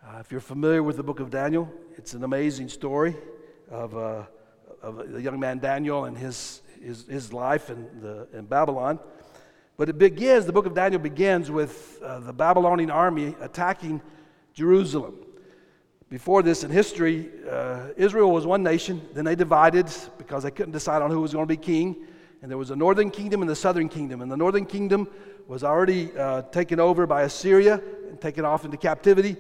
uh, 0.06 0.18
if 0.20 0.30
you're 0.30 0.42
familiar 0.42 0.84
with 0.84 0.98
the 0.98 1.04
book 1.04 1.22
of 1.22 1.30
Daniel, 1.30 1.72
it's 1.96 2.14
an 2.14 2.26
amazing 2.26 2.68
story 2.68 3.16
of, 3.72 3.96
uh, 3.96 4.24
of 4.82 5.10
the 5.10 5.22
young 5.22 5.40
man 5.40 5.58
Daniel 5.58 6.04
and 6.04 6.18
his, 6.18 6.62
his, 6.84 7.06
his 7.08 7.32
life 7.32 7.70
in, 7.70 7.88
the, 8.02 8.28
in 8.34 8.46
Babylon. 8.46 9.00
But 9.78 9.88
it 9.88 9.98
begins, 9.98 10.48
the 10.48 10.52
book 10.52 10.66
of 10.66 10.74
Daniel 10.74 11.00
begins 11.00 11.50
with 11.50 12.00
uh, 12.04 12.20
the 12.20 12.34
Babylonian 12.34 12.92
army 12.92 13.34
attacking 13.40 14.02
Jerusalem. 14.54 15.16
Before 16.10 16.44
this, 16.44 16.66
in 16.66 16.72
history, 16.72 17.30
uh, 17.50 17.92
Israel 17.96 18.34
was 18.34 18.46
one 18.46 18.64
nation. 18.64 19.02
Then 19.14 19.24
they 19.24 19.36
divided 19.36 19.88
because 20.18 20.44
they 20.44 20.52
couldn't 20.52 20.74
decide 20.74 21.02
on 21.02 21.10
who 21.10 21.22
was 21.22 21.32
going 21.32 21.48
to 21.48 21.48
be 21.48 21.56
king. 21.56 22.06
And 22.42 22.50
there 22.50 22.58
was 22.58 22.72
a 22.72 22.76
northern 22.76 23.12
kingdom 23.12 23.42
and 23.42 23.50
the 23.50 23.56
southern 23.56 23.90
kingdom. 23.90 24.22
And 24.22 24.32
the 24.32 24.38
northern 24.38 24.66
kingdom 24.66 25.08
was 25.48 25.64
already 25.64 26.16
uh, 26.18 26.44
taken 26.44 26.80
over 26.80 27.06
by 27.06 27.24
Assyria 27.24 27.82
and 28.10 28.20
taken 28.22 28.46
off 28.46 28.66
into 28.66 28.78
captivity. 28.78 29.36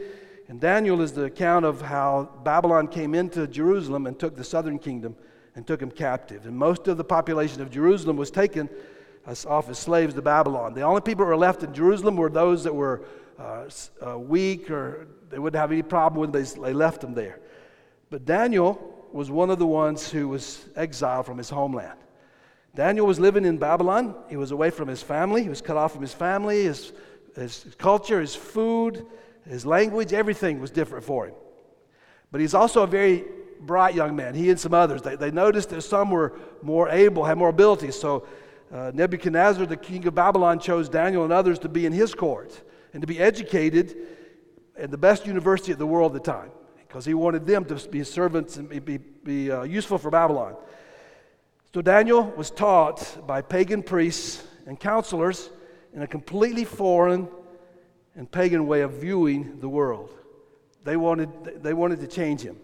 And 0.47 0.59
Daniel 0.59 1.01
is 1.01 1.13
the 1.13 1.25
account 1.25 1.65
of 1.65 1.81
how 1.81 2.29
Babylon 2.43 2.87
came 2.87 3.13
into 3.13 3.47
Jerusalem 3.47 4.07
and 4.07 4.17
took 4.17 4.35
the 4.35 4.43
southern 4.43 4.79
kingdom 4.79 5.15
and 5.55 5.65
took 5.65 5.79
them 5.79 5.91
captive. 5.91 6.45
And 6.45 6.57
most 6.57 6.87
of 6.87 6.97
the 6.97 7.03
population 7.03 7.61
of 7.61 7.69
Jerusalem 7.69 8.17
was 8.17 8.31
taken 8.31 8.69
off 9.45 9.69
as 9.69 9.77
slaves 9.77 10.15
to 10.15 10.21
Babylon. 10.21 10.73
The 10.73 10.81
only 10.81 11.01
people 11.01 11.25
who 11.25 11.29
were 11.29 11.37
left 11.37 11.63
in 11.63 11.73
Jerusalem 11.73 12.17
were 12.17 12.29
those 12.29 12.63
that 12.63 12.73
were 12.73 13.05
uh, 13.37 13.69
uh, 14.05 14.17
weak 14.17 14.71
or 14.71 15.07
they 15.29 15.37
wouldn't 15.37 15.59
have 15.59 15.71
any 15.71 15.83
problem 15.83 16.19
with 16.19 16.33
they, 16.33 16.61
they 16.61 16.73
left 16.73 17.01
them 17.01 17.13
there. 17.13 17.39
But 18.09 18.25
Daniel 18.25 19.07
was 19.11 19.29
one 19.29 19.49
of 19.49 19.59
the 19.59 19.67
ones 19.67 20.09
who 20.09 20.27
was 20.27 20.65
exiled 20.75 21.25
from 21.25 21.37
his 21.37 21.49
homeland. 21.49 21.99
Daniel 22.75 23.05
was 23.05 23.19
living 23.19 23.45
in 23.45 23.57
Babylon. 23.57 24.15
He 24.29 24.37
was 24.37 24.51
away 24.51 24.69
from 24.69 24.87
his 24.87 25.01
family. 25.01 25.43
He 25.43 25.49
was 25.49 25.61
cut 25.61 25.77
off 25.77 25.93
from 25.93 26.01
his 26.01 26.13
family, 26.13 26.63
his, 26.63 26.91
his 27.35 27.65
culture, 27.77 28.21
his 28.21 28.35
food, 28.35 29.05
his 29.47 29.65
language, 29.65 30.13
everything 30.13 30.59
was 30.59 30.69
different 30.69 31.03
for 31.03 31.27
him. 31.27 31.33
But 32.31 32.41
he's 32.41 32.53
also 32.53 32.83
a 32.83 32.87
very 32.87 33.25
bright 33.59 33.95
young 33.95 34.15
man. 34.15 34.35
He 34.35 34.49
and 34.49 34.59
some 34.59 34.73
others. 34.73 35.01
They, 35.01 35.15
they 35.15 35.31
noticed 35.31 35.69
that 35.71 35.81
some 35.81 36.11
were 36.11 36.37
more 36.61 36.87
able, 36.89 37.25
had 37.25 37.37
more 37.37 37.49
abilities. 37.49 37.99
So 37.99 38.27
uh, 38.71 38.91
Nebuchadnezzar, 38.93 39.65
the 39.65 39.75
king 39.75 40.05
of 40.05 40.13
Babylon, 40.13 40.59
chose 40.59 40.87
Daniel 40.87 41.23
and 41.23 41.33
others 41.33 41.57
to 41.59 41.69
be 41.69 41.85
in 41.85 41.93
his 41.93 42.13
court 42.13 42.61
and 42.93 43.01
to 43.01 43.07
be 43.07 43.19
educated 43.19 43.97
at 44.77 44.91
the 44.91 44.97
best 44.97 45.25
university 45.25 45.71
of 45.71 45.79
the 45.79 45.87
world 45.87 46.15
at 46.15 46.23
the 46.23 46.31
time 46.31 46.51
because 46.87 47.05
he 47.05 47.13
wanted 47.13 47.45
them 47.45 47.65
to 47.65 47.75
be 47.89 48.03
servants 48.03 48.57
and 48.57 48.69
be, 48.69 48.79
be, 48.79 48.97
be 48.97 49.51
uh, 49.51 49.63
useful 49.63 49.97
for 49.97 50.11
Babylon. 50.11 50.55
So 51.73 51.81
Daniel 51.83 52.23
was 52.23 52.49
taught 52.49 53.27
by 53.27 53.41
pagan 53.41 53.83
priests 53.83 54.43
and 54.65 54.79
counselors 54.79 55.51
in 55.93 56.01
a 56.01 56.07
completely 56.07 56.65
foreign 56.65 57.27
and 58.15 58.29
pagan 58.29 58.65
way 58.65 58.81
of 58.81 58.93
viewing 58.93 59.59
the 59.59 59.69
world. 59.69 60.09
They 60.83 60.97
wanted, 60.97 61.61
they 61.61 61.73
wanted 61.73 61.99
to 61.99 62.07
change 62.07 62.41
him. 62.41 62.57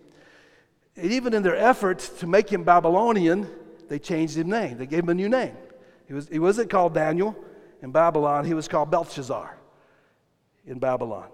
And 0.96 1.12
even 1.12 1.34
in 1.34 1.44
their 1.44 1.56
efforts 1.56 2.10
to 2.20 2.28
make 2.28 2.50
him 2.50 2.64
Babylonian, 2.64 3.48
they 3.90 4.00
changed 4.00 4.36
his 4.36 4.46
name. 4.46 4.78
They 4.78 4.88
gave 4.88 5.04
him 5.04 5.10
a 5.10 5.14
new 5.14 5.30
name. 5.30 5.56
He, 6.08 6.14
was, 6.14 6.28
he 6.28 6.40
wasn't 6.40 6.70
called 6.70 6.94
Daniel 6.94 7.36
in 7.82 7.92
Babylon, 7.92 8.46
he 8.46 8.56
was 8.56 8.68
called 8.68 8.90
Belshazzar 8.90 9.56
in 10.66 10.80
Babylon. 10.80 11.28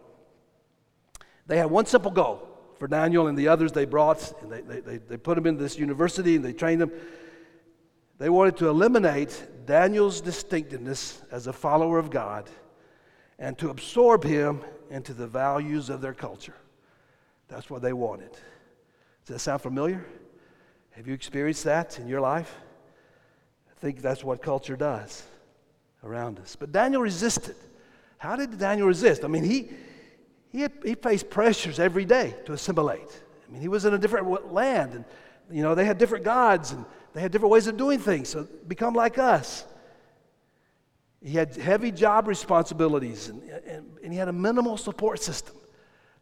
They 1.47 1.57
had 1.57 1.69
one 1.69 1.85
simple 1.85 2.11
goal 2.11 2.47
for 2.77 2.87
Daniel 2.87 3.27
and 3.27 3.37
the 3.37 3.47
others 3.47 3.71
they 3.71 3.85
brought, 3.85 4.33
and 4.41 4.51
they, 4.51 4.81
they, 4.81 4.97
they 4.97 5.17
put 5.17 5.37
him 5.37 5.47
in 5.47 5.57
this 5.57 5.77
university 5.77 6.35
and 6.35 6.43
they 6.43 6.51
trained 6.51 6.81
them. 6.81 6.91
They 8.21 8.29
wanted 8.29 8.55
to 8.57 8.69
eliminate 8.69 9.65
Daniel's 9.65 10.21
distinctiveness 10.21 11.23
as 11.31 11.47
a 11.47 11.53
follower 11.53 11.97
of 11.97 12.11
God 12.11 12.47
and 13.39 13.57
to 13.57 13.71
absorb 13.71 14.23
him 14.23 14.61
into 14.91 15.15
the 15.15 15.25
values 15.25 15.89
of 15.89 16.01
their 16.01 16.13
culture. 16.13 16.53
That's 17.47 17.67
what 17.71 17.81
they 17.81 17.93
wanted. 17.93 18.29
Does 18.29 19.29
that 19.29 19.39
sound 19.39 19.63
familiar? 19.63 20.05
Have 20.91 21.07
you 21.07 21.15
experienced 21.15 21.63
that 21.63 21.97
in 21.97 22.07
your 22.07 22.21
life? 22.21 22.53
I 23.71 23.79
think 23.79 24.03
that's 24.03 24.23
what 24.23 24.43
culture 24.43 24.77
does 24.77 25.23
around 26.03 26.37
us. 26.37 26.55
But 26.55 26.71
Daniel 26.71 27.01
resisted. 27.01 27.55
How 28.19 28.35
did 28.35 28.55
Daniel 28.59 28.87
resist? 28.87 29.25
I 29.25 29.29
mean, 29.29 29.45
he, 29.45 29.71
he, 30.51 30.61
had, 30.61 30.73
he 30.85 30.93
faced 30.93 31.31
pressures 31.31 31.79
every 31.79 32.05
day 32.05 32.35
to 32.45 32.53
assimilate. 32.53 33.23
I 33.47 33.51
mean, 33.51 33.63
he 33.63 33.67
was 33.67 33.85
in 33.85 33.95
a 33.95 33.97
different 33.97 34.53
land, 34.53 34.93
and 34.93 35.05
you 35.49 35.63
know 35.63 35.73
they 35.73 35.85
had 35.85 35.97
different 35.97 36.23
gods, 36.23 36.71
and 36.71 36.85
they 37.13 37.21
had 37.21 37.31
different 37.31 37.51
ways 37.51 37.67
of 37.67 37.77
doing 37.77 37.99
things. 37.99 38.29
So 38.29 38.47
become 38.67 38.93
like 38.93 39.17
us. 39.17 39.65
He 41.23 41.33
had 41.33 41.55
heavy 41.55 41.91
job 41.91 42.27
responsibilities, 42.27 43.29
and, 43.29 43.43
and, 43.43 43.85
and 44.03 44.11
he 44.11 44.17
had 44.17 44.27
a 44.27 44.33
minimal 44.33 44.75
support 44.75 45.21
system. 45.21 45.55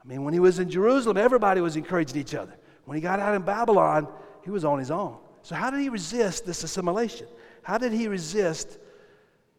I 0.03 0.07
mean, 0.07 0.23
when 0.23 0.33
he 0.33 0.41
was 0.41 0.59
in 0.59 0.69
Jerusalem, 0.69 1.15
everybody 1.15 1.61
was 1.61 1.77
encouraging 1.77 2.19
each 2.19 2.35
other. 2.35 2.53
When 2.85 2.95
he 2.95 3.01
got 3.01 3.19
out 3.19 3.35
in 3.35 3.43
Babylon, 3.43 4.07
he 4.43 4.49
was 4.49 4.65
on 4.65 4.79
his 4.79 4.91
own. 4.91 5.17
So, 5.41 5.55
how 5.55 5.69
did 5.69 5.79
he 5.79 5.89
resist 5.89 6.45
this 6.45 6.63
assimilation? 6.63 7.27
How 7.61 7.77
did 7.77 7.93
he 7.93 8.07
resist 8.07 8.77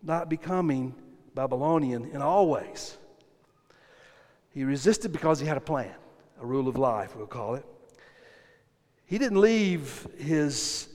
not 0.03 0.29
becoming 0.29 0.95
Babylonian 1.35 2.11
in 2.11 2.21
all 2.21 2.49
ways? 2.49 2.99
He 4.53 4.65
resisted 4.65 5.13
because 5.13 5.41
he 5.41 5.47
had 5.47 5.57
a 5.57 5.61
plan, 5.61 5.95
a 6.41 6.45
rule 6.45 6.69
of 6.69 6.77
life, 6.77 7.17
we'll 7.17 7.27
call 7.27 7.55
it. 7.55 7.65
He 9.07 9.17
didn't 9.17 9.41
leave 9.41 10.07
his 10.19 10.90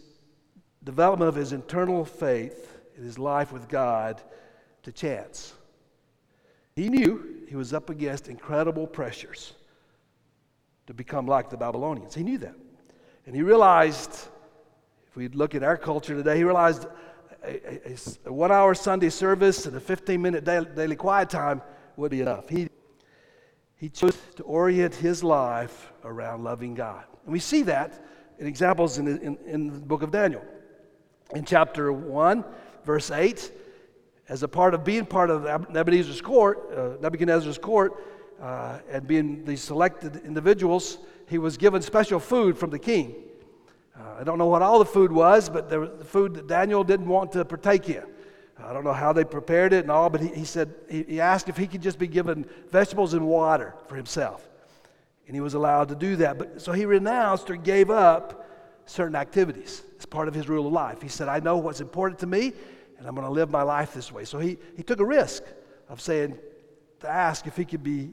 development 0.85 1.27
of 1.27 1.35
his 1.35 1.51
internal 1.51 2.05
faith 2.05 2.79
in 2.95 3.03
his 3.03 3.19
life 3.19 3.51
with 3.51 3.67
God 3.67 4.21
to 4.83 4.91
chance. 4.91 5.53
He 6.75 6.89
knew 6.89 7.45
he 7.49 7.55
was 7.55 7.73
up 7.73 7.89
against 7.89 8.27
incredible 8.27 8.85
pressures 8.85 9.53
to 10.87 10.93
become 10.93 11.25
like 11.25 11.49
the 11.49 11.57
Babylonians. 11.57 12.13
He 12.13 12.23
knew 12.23 12.37
that. 12.37 12.55
And 13.25 13.35
he 13.35 13.41
realized, 13.41 14.11
if 15.07 15.15
we 15.15 15.27
look 15.29 15.55
at 15.55 15.63
our 15.63 15.77
culture 15.77 16.15
today, 16.15 16.37
he 16.37 16.43
realized 16.43 16.85
a, 17.43 17.91
a, 17.91 17.97
a 18.25 18.33
one 18.33 18.51
hour 18.51 18.75
Sunday 18.75 19.09
service 19.09 19.65
and 19.65 19.75
a 19.75 19.79
15 19.79 20.21
minute 20.21 20.43
daily, 20.43 20.67
daily 20.75 20.95
quiet 20.95 21.29
time 21.29 21.61
would 21.97 22.11
be 22.11 22.21
enough. 22.21 22.47
He, 22.47 22.69
he 23.77 23.89
chose 23.89 24.17
to 24.35 24.43
orient 24.43 24.93
his 24.93 25.23
life 25.23 25.91
around 26.03 26.43
loving 26.43 26.75
God. 26.75 27.05
And 27.23 27.33
we 27.33 27.39
see 27.39 27.63
that 27.63 28.05
in 28.37 28.45
examples 28.45 28.97
in, 28.97 29.07
in, 29.07 29.37
in 29.47 29.67
the 29.67 29.79
book 29.79 30.03
of 30.03 30.11
Daniel. 30.11 30.43
In 31.33 31.43
chapter 31.43 31.91
1, 31.91 32.45
verse 32.83 33.09
8, 33.09 33.51
as 34.29 34.43
a 34.43 34.47
part 34.47 34.73
of 34.73 34.83
being 34.83 35.05
part 35.05 35.29
of 35.29 35.43
Nebuchadnezzar's 35.69 36.21
court, 36.21 36.71
uh, 36.75 37.01
Nebuchadnezzar's 37.01 37.57
court, 37.57 37.93
uh, 38.41 38.79
and 38.91 39.07
being 39.07 39.45
the 39.45 39.55
selected 39.55 40.17
individuals, 40.25 40.97
he 41.27 41.37
was 41.37 41.57
given 41.57 41.81
special 41.81 42.19
food 42.19 42.57
from 42.57 42.69
the 42.69 42.79
king. 42.79 43.15
Uh, 43.97 44.19
I 44.19 44.23
don't 44.23 44.37
know 44.37 44.47
what 44.47 44.61
all 44.61 44.79
the 44.79 44.85
food 44.85 45.11
was, 45.11 45.49
but 45.49 45.69
there 45.69 45.79
was 45.79 45.89
the 45.97 46.05
food 46.05 46.35
that 46.35 46.47
Daniel 46.47 46.83
didn't 46.83 47.07
want 47.07 47.31
to 47.31 47.45
partake 47.45 47.89
in. 47.89 48.03
I 48.63 48.73
don't 48.73 48.83
know 48.83 48.93
how 48.93 49.13
they 49.13 49.23
prepared 49.23 49.73
it 49.73 49.83
and 49.83 49.91
all, 49.91 50.09
but 50.09 50.21
he, 50.21 50.27
he 50.29 50.45
said 50.45 50.73
he, 50.89 51.03
he 51.03 51.21
asked 51.21 51.49
if 51.49 51.57
he 51.57 51.67
could 51.67 51.81
just 51.81 51.99
be 51.99 52.07
given 52.07 52.45
vegetables 52.69 53.13
and 53.13 53.27
water 53.27 53.73
for 53.87 53.95
himself. 53.95 54.47
And 55.27 55.35
he 55.35 55.41
was 55.41 55.55
allowed 55.55 55.89
to 55.89 55.95
do 55.95 56.15
that. 56.17 56.37
But 56.37 56.61
so 56.61 56.71
he 56.71 56.85
renounced 56.85 57.49
or 57.49 57.55
gave 57.55 57.89
up 57.89 58.44
certain 58.85 59.15
activities 59.15 59.83
as 59.97 60.05
part 60.05 60.27
of 60.27 60.33
his 60.33 60.47
rule 60.47 60.67
of 60.67 60.73
life. 60.73 61.01
He 61.01 61.07
said, 61.07 61.27
I 61.27 61.39
know 61.39 61.57
what's 61.57 61.81
important 61.81 62.19
to 62.19 62.27
me, 62.27 62.53
and 62.97 63.07
I'm 63.07 63.15
going 63.15 63.27
to 63.27 63.33
live 63.33 63.49
my 63.49 63.63
life 63.63 63.93
this 63.93 64.11
way. 64.11 64.25
So 64.25 64.39
he, 64.39 64.57
he 64.77 64.83
took 64.83 64.99
a 64.99 65.05
risk 65.05 65.43
of 65.89 66.01
saying, 66.01 66.37
to 67.01 67.09
ask 67.09 67.45
if 67.47 67.55
he 67.55 67.65
could 67.65 67.83
be 67.83 68.11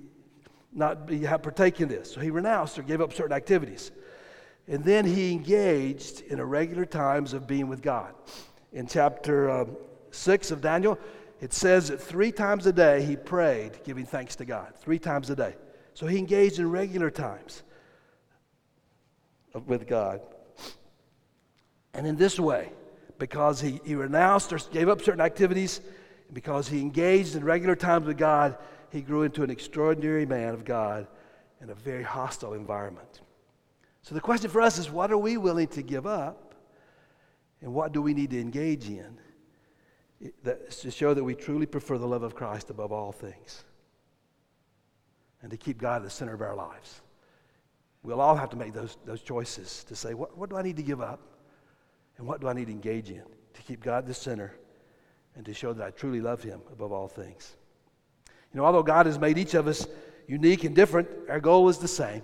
not 0.72 1.06
be, 1.06 1.20
have 1.20 1.42
partake 1.42 1.80
in 1.80 1.88
this. 1.88 2.12
So 2.12 2.20
he 2.20 2.30
renounced 2.30 2.78
or 2.78 2.82
gave 2.82 3.00
up 3.00 3.12
certain 3.12 3.36
activities. 3.36 3.90
And 4.68 4.84
then 4.84 5.04
he 5.04 5.32
engaged 5.32 6.22
in 6.22 6.38
irregular 6.38 6.86
times 6.86 7.34
of 7.34 7.46
being 7.46 7.68
with 7.68 7.82
God. 7.82 8.14
In 8.72 8.86
chapter 8.86 9.50
um, 9.50 9.76
6 10.12 10.50
of 10.50 10.60
Daniel, 10.60 10.98
it 11.40 11.52
says 11.52 11.88
that 11.88 12.00
three 12.00 12.32
times 12.32 12.66
a 12.66 12.72
day 12.72 13.02
he 13.02 13.16
prayed, 13.16 13.80
giving 13.84 14.06
thanks 14.06 14.36
to 14.36 14.44
God. 14.44 14.74
Three 14.76 14.98
times 14.98 15.28
a 15.30 15.36
day. 15.36 15.56
So 15.94 16.06
he 16.06 16.16
engaged 16.16 16.58
in 16.58 16.70
regular 16.70 17.10
times 17.10 17.62
with 19.66 19.86
God. 19.86 20.20
And 21.94 22.06
in 22.06 22.16
this 22.16 22.38
way, 22.40 22.72
because 23.18 23.60
he, 23.60 23.80
he 23.84 23.94
renounced 23.94 24.52
or 24.52 24.58
gave 24.58 24.88
up 24.88 25.02
certain 25.02 25.20
activities, 25.20 25.80
because 26.32 26.68
he 26.68 26.80
engaged 26.80 27.36
in 27.36 27.44
regular 27.44 27.76
times 27.76 28.06
with 28.06 28.18
God, 28.18 28.56
he 28.90 29.00
grew 29.00 29.22
into 29.22 29.42
an 29.42 29.50
extraordinary 29.50 30.26
man 30.26 30.54
of 30.54 30.64
God 30.64 31.06
in 31.60 31.70
a 31.70 31.74
very 31.74 32.02
hostile 32.02 32.54
environment. 32.54 33.20
So 34.02 34.14
the 34.14 34.20
question 34.20 34.50
for 34.50 34.60
us 34.60 34.78
is 34.78 34.90
what 34.90 35.12
are 35.12 35.18
we 35.18 35.36
willing 35.36 35.68
to 35.68 35.82
give 35.82 36.06
up? 36.06 36.54
And 37.60 37.72
what 37.72 37.92
do 37.92 38.02
we 38.02 38.12
need 38.12 38.30
to 38.30 38.40
engage 38.40 38.88
in 38.88 39.18
to 40.80 40.90
show 40.90 41.14
that 41.14 41.22
we 41.22 41.34
truly 41.34 41.66
prefer 41.66 41.98
the 41.98 42.06
love 42.06 42.24
of 42.24 42.34
Christ 42.34 42.70
above 42.70 42.90
all 42.90 43.12
things? 43.12 43.64
And 45.42 45.50
to 45.50 45.56
keep 45.56 45.78
God 45.78 45.96
at 45.96 46.02
the 46.04 46.10
center 46.10 46.34
of 46.34 46.40
our 46.40 46.56
lives. 46.56 47.00
We'll 48.02 48.20
all 48.20 48.34
have 48.34 48.50
to 48.50 48.56
make 48.56 48.72
those, 48.72 48.96
those 49.04 49.22
choices 49.22 49.84
to 49.84 49.94
say, 49.94 50.14
what, 50.14 50.36
what 50.36 50.50
do 50.50 50.56
I 50.56 50.62
need 50.62 50.76
to 50.76 50.82
give 50.82 51.00
up? 51.00 51.20
And 52.18 52.26
what 52.26 52.40
do 52.40 52.48
I 52.48 52.52
need 52.52 52.66
to 52.66 52.72
engage 52.72 53.10
in 53.10 53.22
to 53.54 53.62
keep 53.62 53.82
God 53.82 54.06
the 54.06 54.14
center 54.14 54.54
and 55.36 55.44
to 55.46 55.54
show 55.54 55.72
that 55.72 55.86
I 55.86 55.90
truly 55.90 56.20
love 56.20 56.42
Him 56.42 56.60
above 56.72 56.92
all 56.92 57.08
things. 57.08 57.56
You 58.52 58.60
know, 58.60 58.66
although 58.66 58.82
God 58.82 59.06
has 59.06 59.18
made 59.18 59.38
each 59.38 59.54
of 59.54 59.66
us 59.66 59.86
unique 60.26 60.64
and 60.64 60.74
different, 60.74 61.08
our 61.28 61.40
goal 61.40 61.68
is 61.68 61.78
the 61.78 61.88
same 61.88 62.22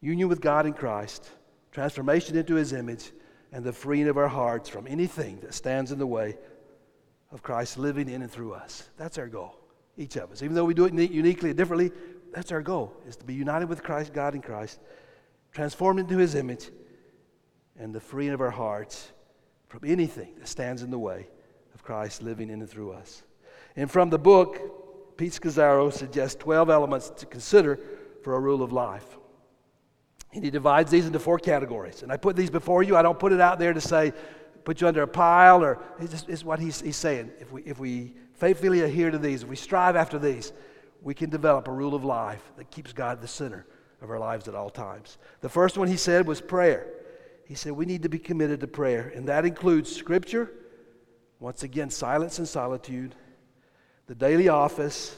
union 0.00 0.28
with 0.28 0.40
God 0.40 0.66
in 0.66 0.72
Christ, 0.72 1.30
transformation 1.70 2.36
into 2.36 2.54
His 2.54 2.72
image, 2.72 3.12
and 3.52 3.64
the 3.64 3.72
freeing 3.72 4.08
of 4.08 4.16
our 4.16 4.28
hearts 4.28 4.68
from 4.68 4.86
anything 4.86 5.38
that 5.40 5.54
stands 5.54 5.92
in 5.92 5.98
the 5.98 6.06
way 6.06 6.36
of 7.30 7.42
Christ 7.42 7.78
living 7.78 8.08
in 8.08 8.22
and 8.22 8.30
through 8.30 8.52
us. 8.52 8.88
That's 8.96 9.18
our 9.18 9.28
goal, 9.28 9.56
each 9.96 10.16
of 10.16 10.32
us. 10.32 10.42
Even 10.42 10.54
though 10.54 10.64
we 10.64 10.74
do 10.74 10.86
it 10.86 10.94
uniquely 10.94 11.50
and 11.50 11.56
differently, 11.56 11.92
that's 12.32 12.50
our 12.50 12.62
goal, 12.62 12.94
is 13.06 13.16
to 13.16 13.24
be 13.24 13.34
united 13.34 13.68
with 13.68 13.82
Christ, 13.82 14.12
God 14.12 14.34
in 14.34 14.42
Christ, 14.42 14.80
transformed 15.52 16.00
into 16.00 16.16
His 16.16 16.34
image, 16.34 16.70
and 17.82 17.92
the 17.92 18.00
freeing 18.00 18.32
of 18.32 18.40
our 18.40 18.50
hearts 18.50 19.10
from 19.66 19.80
anything 19.84 20.36
that 20.38 20.46
stands 20.46 20.82
in 20.82 20.90
the 20.92 20.98
way 20.98 21.26
of 21.74 21.82
Christ 21.82 22.22
living 22.22 22.48
in 22.48 22.60
and 22.60 22.70
through 22.70 22.92
us. 22.92 23.24
And 23.74 23.90
from 23.90 24.08
the 24.08 24.20
book, 24.20 25.16
Pete 25.16 25.32
Scazzero 25.32 25.92
suggests 25.92 26.36
12 26.36 26.70
elements 26.70 27.10
to 27.10 27.26
consider 27.26 27.80
for 28.22 28.36
a 28.36 28.40
rule 28.40 28.62
of 28.62 28.72
life. 28.72 29.18
And 30.32 30.44
he 30.44 30.50
divides 30.50 30.92
these 30.92 31.06
into 31.06 31.18
four 31.18 31.40
categories. 31.40 32.04
And 32.04 32.12
I 32.12 32.16
put 32.16 32.36
these 32.36 32.50
before 32.50 32.84
you. 32.84 32.96
I 32.96 33.02
don't 33.02 33.18
put 33.18 33.32
it 33.32 33.40
out 33.40 33.58
there 33.58 33.72
to 33.72 33.80
say, 33.80 34.12
put 34.62 34.80
you 34.80 34.86
under 34.86 35.02
a 35.02 35.08
pile, 35.08 35.64
or 35.64 35.82
it's, 35.98 36.12
just, 36.12 36.28
it's 36.28 36.44
what 36.44 36.60
he's, 36.60 36.80
he's 36.80 36.96
saying. 36.96 37.32
If 37.40 37.50
we, 37.50 37.62
if 37.62 37.80
we 37.80 38.14
faithfully 38.34 38.82
adhere 38.82 39.10
to 39.10 39.18
these, 39.18 39.42
if 39.42 39.48
we 39.48 39.56
strive 39.56 39.96
after 39.96 40.20
these, 40.20 40.52
we 41.02 41.14
can 41.14 41.30
develop 41.30 41.66
a 41.66 41.72
rule 41.72 41.96
of 41.96 42.04
life 42.04 42.52
that 42.56 42.70
keeps 42.70 42.92
God 42.92 43.20
the 43.20 43.28
center 43.28 43.66
of 44.00 44.08
our 44.08 44.20
lives 44.20 44.46
at 44.46 44.54
all 44.54 44.70
times. 44.70 45.18
The 45.40 45.48
first 45.48 45.76
one 45.76 45.88
he 45.88 45.96
said 45.96 46.28
was 46.28 46.40
prayer. 46.40 46.86
He 47.52 47.56
said 47.56 47.72
we 47.72 47.84
need 47.84 48.02
to 48.04 48.08
be 48.08 48.18
committed 48.18 48.60
to 48.60 48.66
prayer, 48.66 49.12
and 49.14 49.28
that 49.28 49.44
includes 49.44 49.94
scripture, 49.94 50.50
once 51.38 51.64
again, 51.64 51.90
silence 51.90 52.38
and 52.38 52.48
solitude, 52.48 53.14
the 54.06 54.14
daily 54.14 54.48
office, 54.48 55.14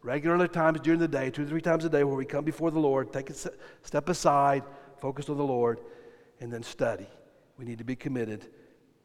regular 0.00 0.46
times 0.46 0.78
during 0.78 1.00
the 1.00 1.08
day, 1.08 1.28
two 1.30 1.42
or 1.42 1.46
three 1.46 1.60
times 1.60 1.84
a 1.84 1.88
day, 1.88 2.04
where 2.04 2.14
we 2.14 2.24
come 2.24 2.44
before 2.44 2.70
the 2.70 2.78
Lord, 2.78 3.12
take 3.12 3.30
a 3.30 3.34
step 3.34 4.08
aside, 4.08 4.62
focus 5.00 5.28
on 5.28 5.38
the 5.38 5.42
Lord, 5.42 5.80
and 6.38 6.52
then 6.52 6.62
study. 6.62 7.08
We 7.58 7.64
need 7.64 7.78
to 7.78 7.84
be 7.84 7.96
committed 7.96 8.46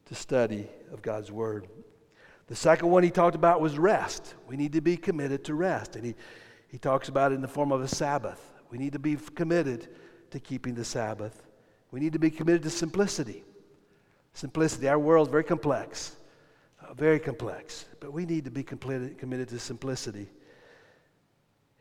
to 0.06 0.14
study 0.14 0.68
of 0.94 1.02
God's 1.02 1.32
Word. 1.32 1.68
The 2.46 2.56
second 2.56 2.92
one 2.92 3.02
he 3.02 3.10
talked 3.10 3.36
about 3.36 3.60
was 3.60 3.80
rest. 3.80 4.36
We 4.48 4.56
need 4.56 4.74
to 4.74 4.82
be 4.82 4.98
committed 4.98 5.44
to 5.46 5.56
rest. 5.56 5.96
And 5.96 6.06
he, 6.06 6.14
he 6.68 6.78
talks 6.78 7.10
about 7.10 7.32
it 7.32 7.36
in 7.36 7.42
the 7.42 7.48
form 7.48 7.72
of 7.72 7.82
a 7.82 7.88
Sabbath. 7.88 8.54
We 8.70 8.78
need 8.78 8.94
to 8.94 9.00
be 9.00 9.18
committed 9.34 9.88
to 10.30 10.40
keeping 10.40 10.76
the 10.76 10.86
Sabbath. 10.86 11.47
We 11.92 12.00
need 12.00 12.14
to 12.14 12.20
be 12.20 12.30
committed 12.30 12.64
to 12.64 12.70
simplicity. 12.70 13.44
Simplicity. 14.34 14.88
Our 14.88 15.00
world 15.00 15.28
is 15.28 15.32
very 15.32 15.44
complex, 15.44 16.16
uh, 16.82 16.94
very 16.94 17.20
complex. 17.20 17.86
But 18.00 18.14
we 18.14 18.26
need 18.26 18.46
to 18.46 18.52
be 18.52 18.64
committed, 18.64 19.18
committed 19.18 19.48
to 19.50 19.60
simplicity. 19.60 20.30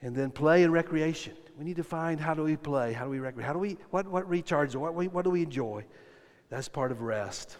And 0.02 0.14
then 0.14 0.30
play 0.30 0.62
and 0.62 0.72
recreation. 0.72 1.34
We 1.58 1.64
need 1.64 1.76
to 1.76 1.84
find 1.84 2.20
how 2.20 2.34
do 2.34 2.42
we 2.42 2.56
play? 2.56 2.92
How 2.92 3.04
do 3.04 3.10
we 3.10 3.18
recreate? 3.18 3.46
How 3.46 3.52
do 3.52 3.58
we, 3.58 3.78
what, 3.90 4.06
what 4.06 4.28
recharges? 4.30 4.76
What, 4.76 4.94
what 4.94 5.24
do 5.24 5.30
we 5.30 5.42
enjoy? 5.42 5.84
That's 6.48 6.68
part 6.68 6.92
of 6.92 7.00
rest. 7.00 7.56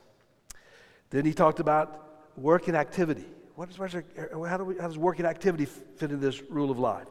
Then 1.10 1.24
he 1.24 1.32
talked 1.32 1.60
about 1.60 2.30
work 2.36 2.68
and 2.68 2.76
activity. 2.76 3.24
What 3.54 3.70
is, 3.70 3.78
our, 3.80 4.04
how, 4.46 4.58
do 4.58 4.64
we, 4.64 4.76
how 4.76 4.86
does 4.86 4.98
work 4.98 5.18
and 5.18 5.26
activity 5.26 5.64
fit 5.64 6.10
in 6.10 6.20
this 6.20 6.42
rule 6.50 6.70
of 6.70 6.78
life? 6.78 7.06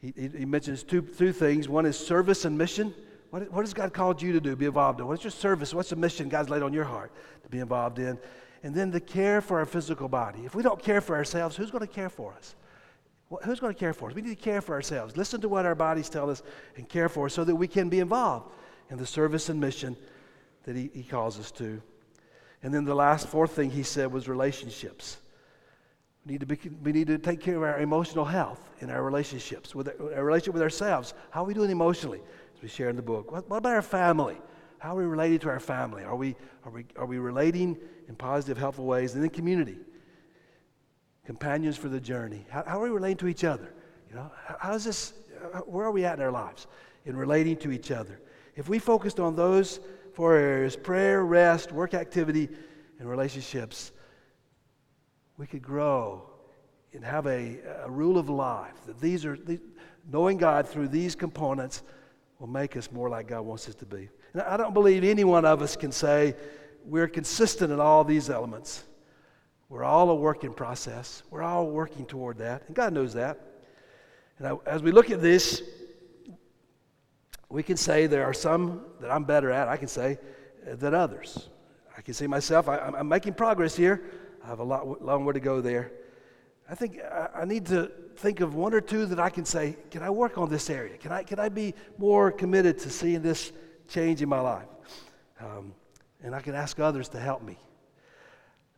He, 0.00 0.14
he, 0.16 0.28
he 0.28 0.44
mentions 0.44 0.82
two, 0.82 1.02
two 1.02 1.32
things. 1.32 1.68
One 1.68 1.84
is 1.84 1.98
service 1.98 2.44
and 2.44 2.56
mission. 2.56 2.94
What, 3.30 3.50
what 3.52 3.60
has 3.60 3.74
God 3.74 3.92
called 3.92 4.22
you 4.22 4.32
to 4.32 4.40
do, 4.40 4.56
be 4.56 4.66
involved 4.66 5.00
in? 5.00 5.06
What's 5.06 5.24
your 5.24 5.30
service? 5.30 5.74
What's 5.74 5.90
the 5.90 5.96
mission 5.96 6.28
God's 6.28 6.48
laid 6.48 6.62
on 6.62 6.72
your 6.72 6.84
heart 6.84 7.12
to 7.42 7.48
be 7.48 7.58
involved 7.58 7.98
in? 7.98 8.18
And 8.62 8.74
then 8.74 8.90
the 8.90 9.00
care 9.00 9.40
for 9.40 9.58
our 9.58 9.66
physical 9.66 10.08
body. 10.08 10.40
If 10.44 10.54
we 10.54 10.62
don't 10.62 10.82
care 10.82 11.00
for 11.00 11.14
ourselves, 11.14 11.56
who's 11.56 11.70
going 11.70 11.86
to 11.86 11.92
care 11.92 12.08
for 12.08 12.32
us? 12.32 12.54
Who's 13.44 13.60
going 13.60 13.74
to 13.74 13.78
care 13.78 13.92
for 13.92 14.08
us? 14.08 14.14
We 14.14 14.22
need 14.22 14.36
to 14.36 14.42
care 14.42 14.62
for 14.62 14.74
ourselves. 14.74 15.16
Listen 15.16 15.40
to 15.42 15.48
what 15.48 15.66
our 15.66 15.74
bodies 15.74 16.08
tell 16.08 16.30
us 16.30 16.42
and 16.76 16.88
care 16.88 17.08
for 17.08 17.26
us 17.26 17.34
so 17.34 17.44
that 17.44 17.54
we 17.54 17.68
can 17.68 17.88
be 17.88 18.00
involved 18.00 18.50
in 18.90 18.96
the 18.96 19.06
service 19.06 19.50
and 19.50 19.60
mission 19.60 19.96
that 20.64 20.74
He, 20.74 20.90
he 20.94 21.02
calls 21.02 21.38
us 21.38 21.50
to. 21.52 21.80
And 22.62 22.72
then 22.74 22.84
the 22.84 22.94
last, 22.94 23.28
fourth 23.28 23.52
thing 23.52 23.70
He 23.70 23.82
said 23.82 24.10
was 24.10 24.28
relationships. 24.28 25.18
We 26.24 26.32
need 26.32 26.40
to, 26.40 26.46
be, 26.46 26.58
we 26.82 26.92
need 26.92 27.06
to 27.08 27.18
take 27.18 27.40
care 27.40 27.56
of 27.56 27.62
our 27.62 27.80
emotional 27.80 28.24
health 28.24 28.70
in 28.80 28.90
our 28.90 29.02
relationships, 29.02 29.74
with 29.74 29.88
our, 29.88 30.14
our 30.14 30.24
relationship 30.24 30.54
with 30.54 30.62
ourselves. 30.62 31.12
How 31.30 31.42
are 31.42 31.46
we 31.46 31.54
doing 31.54 31.70
emotionally, 31.70 32.22
as 32.58 32.62
we 32.62 32.68
share 32.68 32.88
in 32.88 32.96
the 32.96 33.02
book? 33.02 33.30
What, 33.30 33.48
what 33.48 33.58
about 33.58 33.74
our 33.74 33.82
family? 33.82 34.36
How 34.78 34.96
are 34.96 35.00
we 35.00 35.04
related 35.04 35.40
to 35.42 35.48
our 35.48 35.60
family? 35.60 36.02
Are 36.02 36.16
we, 36.16 36.34
are, 36.64 36.72
we, 36.72 36.86
are 36.96 37.06
we 37.06 37.18
relating 37.18 37.76
in 38.08 38.16
positive, 38.16 38.58
helpful 38.58 38.84
ways? 38.84 39.14
And 39.14 39.22
then 39.22 39.30
community 39.30 39.78
companions 41.24 41.76
for 41.76 41.88
the 41.88 42.00
journey. 42.00 42.46
How, 42.48 42.64
how 42.66 42.80
are 42.80 42.84
we 42.84 42.88
relating 42.88 43.18
to 43.18 43.28
each 43.28 43.44
other? 43.44 43.74
You 44.08 44.16
know, 44.16 44.30
how 44.58 44.74
is 44.74 44.84
this, 44.84 45.12
uh, 45.52 45.58
where 45.60 45.84
are 45.84 45.90
we 45.90 46.04
at 46.04 46.18
in 46.18 46.24
our 46.24 46.32
lives 46.32 46.66
in 47.04 47.16
relating 47.16 47.56
to 47.58 47.70
each 47.70 47.90
other? 47.90 48.18
If 48.56 48.68
we 48.68 48.78
focused 48.78 49.20
on 49.20 49.36
those 49.36 49.78
four 50.14 50.36
areas 50.36 50.74
prayer, 50.74 51.24
rest, 51.24 51.70
work 51.70 51.92
activity, 51.92 52.48
and 52.98 53.08
relationships 53.08 53.92
we 55.36 55.46
could 55.46 55.62
grow 55.62 56.28
and 56.92 57.04
have 57.04 57.26
a, 57.26 57.58
a 57.84 57.90
rule 57.90 58.18
of 58.18 58.28
life 58.28 58.74
that 58.86 58.98
these 58.98 59.24
are, 59.24 59.36
these, 59.36 59.60
knowing 60.10 60.38
God 60.38 60.66
through 60.66 60.88
these 60.88 61.14
components 61.14 61.82
will 62.38 62.48
make 62.48 62.76
us 62.76 62.90
more 62.92 63.08
like 63.08 63.28
God 63.28 63.42
wants 63.42 63.68
us 63.68 63.74
to 63.76 63.86
be. 63.86 64.08
And 64.32 64.42
I 64.42 64.56
don't 64.56 64.74
believe 64.74 65.04
any 65.04 65.24
one 65.24 65.44
of 65.44 65.62
us 65.62 65.76
can 65.76 65.92
say 65.92 66.34
we're 66.84 67.08
consistent 67.08 67.72
in 67.72 67.80
all 67.80 68.04
these 68.04 68.30
elements. 68.30 68.84
We're 69.68 69.84
all 69.84 70.08
a 70.10 70.14
work 70.14 70.44
in 70.44 70.54
process. 70.54 71.22
We're 71.30 71.42
all 71.42 71.66
working 71.66 72.06
toward 72.06 72.38
that, 72.38 72.62
and 72.66 72.76
God 72.76 72.92
knows 72.92 73.14
that. 73.14 73.38
And 74.38 74.46
I, 74.46 74.56
as 74.66 74.82
we 74.82 74.92
look 74.92 75.10
at 75.10 75.20
this, 75.20 75.62
we 77.50 77.62
can 77.62 77.76
say 77.76 78.06
there 78.06 78.24
are 78.24 78.34
some 78.34 78.84
that 79.00 79.10
I'm 79.10 79.24
better 79.24 79.50
at, 79.50 79.68
I 79.68 79.76
can 79.76 79.88
say, 79.88 80.18
uh, 80.70 80.76
than 80.76 80.94
others. 80.94 81.48
I 81.96 82.00
can 82.00 82.14
see 82.14 82.26
myself, 82.26 82.68
I, 82.68 82.92
am 82.96 83.08
making 83.08 83.34
progress 83.34 83.74
here. 83.76 84.02
I 84.44 84.46
have 84.46 84.60
a 84.60 84.64
lot, 84.64 85.02
long 85.04 85.24
way 85.24 85.32
to 85.32 85.40
go 85.40 85.60
there. 85.60 85.92
I 86.70 86.74
think 86.74 87.00
I, 87.00 87.28
I, 87.40 87.44
need 87.44 87.66
to 87.66 87.90
think 88.18 88.40
of 88.40 88.54
one 88.54 88.74
or 88.74 88.80
two 88.80 89.06
that 89.06 89.20
I 89.20 89.30
can 89.30 89.44
say, 89.44 89.76
can 89.90 90.02
I 90.02 90.10
work 90.10 90.38
on 90.38 90.50
this 90.50 90.68
area? 90.68 90.96
Can 90.98 91.12
I, 91.12 91.22
can 91.22 91.38
I 91.38 91.48
be 91.48 91.74
more 91.98 92.32
committed 92.32 92.78
to 92.80 92.90
seeing 92.90 93.22
this 93.22 93.52
change 93.88 94.20
in 94.20 94.28
my 94.28 94.40
life? 94.40 94.66
Um, 95.40 95.72
and 96.22 96.34
I 96.34 96.40
can 96.40 96.54
ask 96.54 96.80
others 96.80 97.08
to 97.10 97.20
help 97.20 97.42
me. 97.42 97.56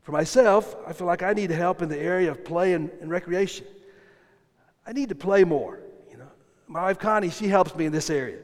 For 0.02 0.12
myself, 0.12 0.76
I 0.86 0.92
feel 0.92 1.06
like 1.06 1.22
I 1.22 1.32
need 1.32 1.50
help 1.50 1.82
in 1.82 1.88
the 1.88 1.98
area 1.98 2.30
of 2.30 2.44
play 2.44 2.74
and, 2.74 2.90
and 3.00 3.10
recreation. 3.10 3.66
I 4.86 4.92
need 4.92 5.08
to 5.08 5.14
play 5.14 5.44
more. 5.44 5.80
You 6.10 6.18
know, 6.18 6.28
my 6.66 6.82
wife 6.82 6.98
Connie, 6.98 7.30
she 7.30 7.48
helps 7.48 7.74
me 7.74 7.86
in 7.86 7.92
this 7.92 8.10
area. 8.10 8.38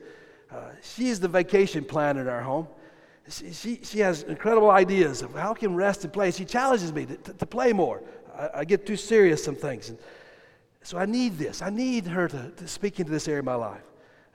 Uh, 0.50 0.70
she's 0.82 1.20
the 1.20 1.28
vacation 1.28 1.84
planner 1.84 2.22
in 2.22 2.28
our 2.28 2.42
home. 2.42 2.68
She, 3.28 3.52
she, 3.52 3.80
she, 3.82 3.98
has 3.98 4.22
incredible 4.22 4.70
ideas 4.70 5.22
of 5.22 5.34
how 5.34 5.52
can 5.52 5.74
rest 5.74 6.04
and 6.04 6.12
play. 6.12 6.30
She 6.30 6.44
challenges 6.44 6.92
me 6.92 7.06
to, 7.06 7.16
to, 7.16 7.32
to 7.32 7.46
play 7.46 7.72
more. 7.72 8.02
I, 8.34 8.60
I, 8.60 8.64
get 8.64 8.86
too 8.86 8.96
serious 8.96 9.42
some 9.42 9.56
things. 9.56 9.88
And 9.88 9.98
so 10.86 10.98
I 10.98 11.06
need 11.06 11.36
this. 11.38 11.62
I 11.62 11.70
need 11.70 12.06
her 12.06 12.28
to, 12.28 12.50
to 12.50 12.68
speak 12.68 13.00
into 13.00 13.12
this 13.12 13.28
area 13.28 13.40
of 13.40 13.44
my 13.44 13.54
life. 13.54 13.82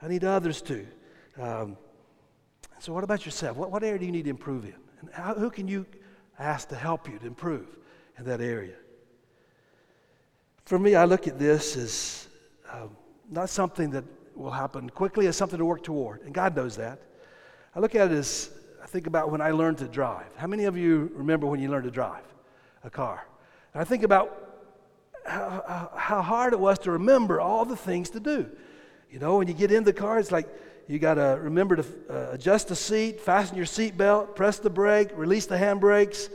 I 0.00 0.08
need 0.08 0.24
others 0.24 0.62
to. 0.62 0.86
Um, 1.40 1.76
so 2.78 2.92
what 2.92 3.04
about 3.04 3.24
yourself? 3.24 3.56
What, 3.56 3.70
what 3.70 3.82
area 3.82 3.98
do 3.98 4.06
you 4.06 4.12
need 4.12 4.24
to 4.24 4.30
improve 4.30 4.64
in? 4.64 4.74
And 5.00 5.10
how, 5.12 5.34
who 5.34 5.50
can 5.50 5.66
you 5.68 5.86
ask 6.38 6.68
to 6.68 6.76
help 6.76 7.08
you 7.08 7.18
to 7.18 7.26
improve 7.26 7.66
in 8.18 8.24
that 8.24 8.40
area. 8.40 8.74
For 10.64 10.78
me, 10.78 10.94
I 10.94 11.04
look 11.04 11.26
at 11.26 11.38
this 11.38 11.76
as 11.76 12.28
um, 12.70 12.96
not 13.30 13.48
something 13.48 13.90
that 13.90 14.04
will 14.34 14.50
happen 14.50 14.88
quickly, 14.90 15.26
as 15.26 15.36
something 15.36 15.58
to 15.58 15.64
work 15.64 15.82
toward. 15.82 16.22
And 16.22 16.32
God 16.32 16.56
knows 16.56 16.76
that. 16.76 17.00
I 17.74 17.80
look 17.80 17.94
at 17.94 18.10
it 18.10 18.14
as 18.14 18.50
I 18.82 18.86
think 18.86 19.06
about 19.06 19.30
when 19.30 19.40
I 19.40 19.50
learned 19.50 19.78
to 19.78 19.88
drive. 19.88 20.26
How 20.36 20.46
many 20.46 20.64
of 20.64 20.76
you 20.76 21.10
remember 21.14 21.46
when 21.46 21.60
you 21.60 21.70
learned 21.70 21.84
to 21.84 21.90
drive 21.90 22.24
a 22.84 22.90
car? 22.90 23.26
And 23.74 23.80
I 23.80 23.84
think 23.84 24.02
about 24.02 24.51
how, 25.24 25.90
how 25.94 26.22
hard 26.22 26.52
it 26.52 26.60
was 26.60 26.78
to 26.80 26.92
remember 26.92 27.40
all 27.40 27.64
the 27.64 27.76
things 27.76 28.10
to 28.10 28.20
do. 28.20 28.50
You 29.10 29.18
know, 29.18 29.38
when 29.38 29.48
you 29.48 29.54
get 29.54 29.70
in 29.70 29.84
the 29.84 29.92
car, 29.92 30.18
it's 30.18 30.32
like 30.32 30.48
you 30.88 30.98
got 30.98 31.14
to 31.14 31.38
remember 31.40 31.76
to 31.76 31.84
uh, 32.10 32.32
adjust 32.32 32.68
the 32.68 32.76
seat, 32.76 33.20
fasten 33.20 33.56
your 33.56 33.66
seat 33.66 33.96
belt, 33.96 34.34
press 34.34 34.58
the 34.58 34.70
brake, 34.70 35.10
release 35.14 35.46
the 35.46 35.56
handbrakes, 35.56 36.28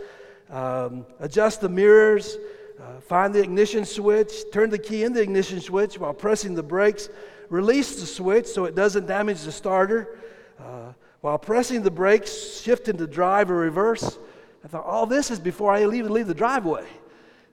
um, 0.49 1.05
adjust 1.19 1.61
the 1.61 1.69
mirrors, 1.69 2.37
uh, 2.79 2.99
find 3.01 3.33
the 3.33 3.41
ignition 3.41 3.83
switch, 3.83 4.31
turn 4.53 4.69
the 4.69 4.77
key 4.77 5.03
in 5.03 5.13
the 5.13 5.21
ignition 5.21 5.59
switch 5.59 5.99
while 5.99 6.13
pressing 6.13 6.53
the 6.53 6.63
brakes, 6.63 7.09
release 7.49 7.99
the 7.99 8.05
switch 8.05 8.45
so 8.45 8.65
it 8.65 8.75
doesn't 8.75 9.07
damage 9.07 9.41
the 9.41 9.51
starter. 9.51 10.17
Uh, 10.59 10.93
while 11.21 11.37
pressing 11.37 11.81
the 11.81 11.91
brakes, 11.91 12.61
shift 12.61 12.87
into 12.87 13.07
drive 13.07 13.49
or 13.49 13.55
reverse. 13.55 14.17
I 14.63 14.67
thought, 14.67 14.85
all 14.85 15.05
this 15.05 15.31
is 15.31 15.39
before 15.39 15.71
I 15.71 15.81
even 15.81 16.11
leave 16.11 16.27
the 16.27 16.33
driveway. 16.33 16.85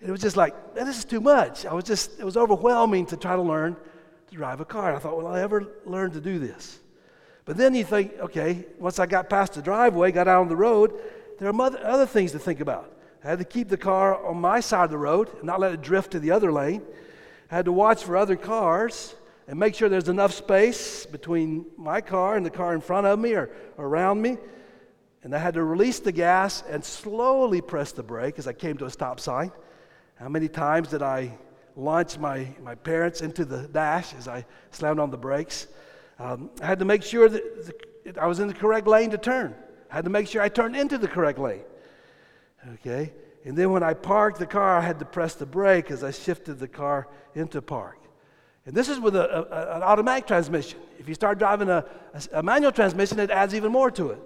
It 0.05 0.11
was 0.11 0.21
just 0.21 0.37
like, 0.37 0.75
this 0.75 0.99
is 0.99 1.05
too 1.07 1.21
much. 1.21 1.65
I 1.65 1.73
was 1.73 1.85
just, 1.85 2.21
it 2.21 2.25
was 2.25 2.37
overwhelming 2.37 3.07
to 3.07 3.17
try 3.17 3.35
to 3.35 3.43
learn 3.43 3.75
to 4.29 4.35
drive 4.37 4.61
a 4.61 4.65
car. 4.65 4.95
I 4.95 4.99
thought, 4.99 5.17
will 5.17 5.27
I 5.27 5.41
ever 5.41 5.67
learn 5.87 6.11
to 6.11 6.21
do 6.21 6.39
this? 6.39 6.79
But 7.47 7.57
then 7.57 7.75
you 7.75 7.85
think, 7.85 8.13
okay, 8.21 8.67
once 8.79 8.99
I 8.99 9.07
got 9.07 9.31
past 9.31 9.55
the 9.55 9.63
driveway, 9.63 10.13
got 10.13 10.29
out 10.29 10.43
on 10.43 10.49
the 10.49 10.57
road, 10.57 10.93
there 11.39 11.49
are 11.49 11.87
other 11.87 12.07
things 12.07 12.33
to 12.33 12.39
think 12.39 12.61
about. 12.61 12.95
I 13.25 13.29
had 13.29 13.39
to 13.39 13.45
keep 13.47 13.69
the 13.69 13.79
car 13.79 14.23
on 14.27 14.37
my 14.37 14.61
side 14.61 14.85
of 14.85 14.91
the 14.91 14.99
road 14.99 15.31
and 15.35 15.45
not 15.45 15.59
let 15.59 15.73
it 15.73 15.81
drift 15.81 16.13
to 16.13 16.21
the 16.21 16.31
other 16.31 16.53
lane. 16.53 16.83
I 17.51 17.57
had 17.57 17.65
to 17.65 17.73
watch 17.73 18.05
for 18.05 18.17
other 18.17 18.37
cars 18.37 19.15
and 19.49 19.59
make 19.59 19.75
sure 19.75 19.89
there's 19.89 20.11
enough 20.11 20.35
space 20.35 21.07
between 21.07 21.65
my 21.79 22.03
car 22.03 22.37
and 22.37 22.45
the 22.45 22.51
car 22.51 22.75
in 22.75 22.83
front 22.83 23.07
of 23.07 23.19
me 23.19 23.33
or 23.35 23.51
around 23.79 24.21
me. 24.21 24.37
And 25.23 25.35
I 25.35 25.39
had 25.39 25.55
to 25.55 25.65
release 25.65 26.01
the 26.01 26.13
gas 26.13 26.63
and 26.69 26.85
slowly 26.85 27.63
press 27.63 27.93
the 27.93 28.03
brake 28.03 28.39
as 28.39 28.47
I 28.47 28.53
came 28.53 28.77
to 28.79 28.85
a 28.85 28.91
stop 28.91 29.19
sign. 29.19 29.51
How 30.17 30.29
many 30.29 30.49
times 30.49 30.89
did 30.89 31.03
I 31.03 31.37
launch 31.77 32.19
my, 32.19 32.47
my 32.63 32.75
parents 32.75 33.21
into 33.21 33.45
the 33.45 33.63
dash 33.69 34.15
as 34.15 34.29
I 34.29 34.47
slammed 34.71 35.01
on 35.01 35.11
the 35.11 35.17
brakes? 35.17 35.67
Um, 36.19 36.51
I 36.63 36.67
had 36.67 36.79
to 36.79 36.85
make 36.85 37.03
sure 37.03 37.29
that 37.29 37.67
the, 38.05 38.21
I 38.21 38.27
was 38.27 38.39
in 38.39 38.47
the 38.47 38.55
correct 38.55 38.87
lane 38.87 39.11
to 39.11 39.19
turn. 39.19 39.55
I 39.91 39.97
had 39.97 40.05
to 40.05 40.11
make 40.11 40.29
sure 40.29 40.41
I 40.41 40.49
turned 40.49 40.77
into 40.77 40.99
the 40.99 41.09
correct 41.09 41.39
lane. 41.39 41.65
Okay? 42.75 43.13
And 43.45 43.59
then 43.59 43.71
when 43.73 43.83
I 43.83 43.95
parked 43.95 44.39
the 44.39 44.47
car, 44.47 44.79
I 44.79 44.81
had 44.81 44.99
to 45.01 45.05
press 45.05 45.35
the 45.35 45.47
brake 45.47 45.91
as 45.91 46.05
I 46.05 46.13
shifted 46.13 46.59
the 46.59 46.69
car 46.69 47.09
into 47.35 47.61
park. 47.61 47.99
And 48.67 48.75
this 48.75 48.89
is 48.89 48.99
with 48.99 49.17
a, 49.17 49.29
a, 49.31 49.77
an 49.77 49.83
automatic 49.83 50.27
transmission. 50.27 50.79
If 50.99 51.09
you 51.09 51.15
start 51.15 51.39
driving 51.39 51.69
a, 51.69 51.85
a, 52.33 52.43
manual 52.43 52.73
transmission, 52.73 53.19
it 53.19 53.31
adds 53.31 53.55
even 53.55 53.71
more 53.71 53.91
to 53.91 54.11
it. 54.11 54.23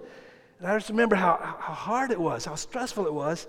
And 0.59 0.67
I 0.67 0.77
just 0.77 0.89
remember 0.89 1.15
how, 1.15 1.37
how 1.59 1.73
hard 1.73 2.11
it 2.11 2.19
was, 2.19 2.45
how 2.45 2.55
stressful 2.55 3.05
it 3.05 3.13
was 3.13 3.47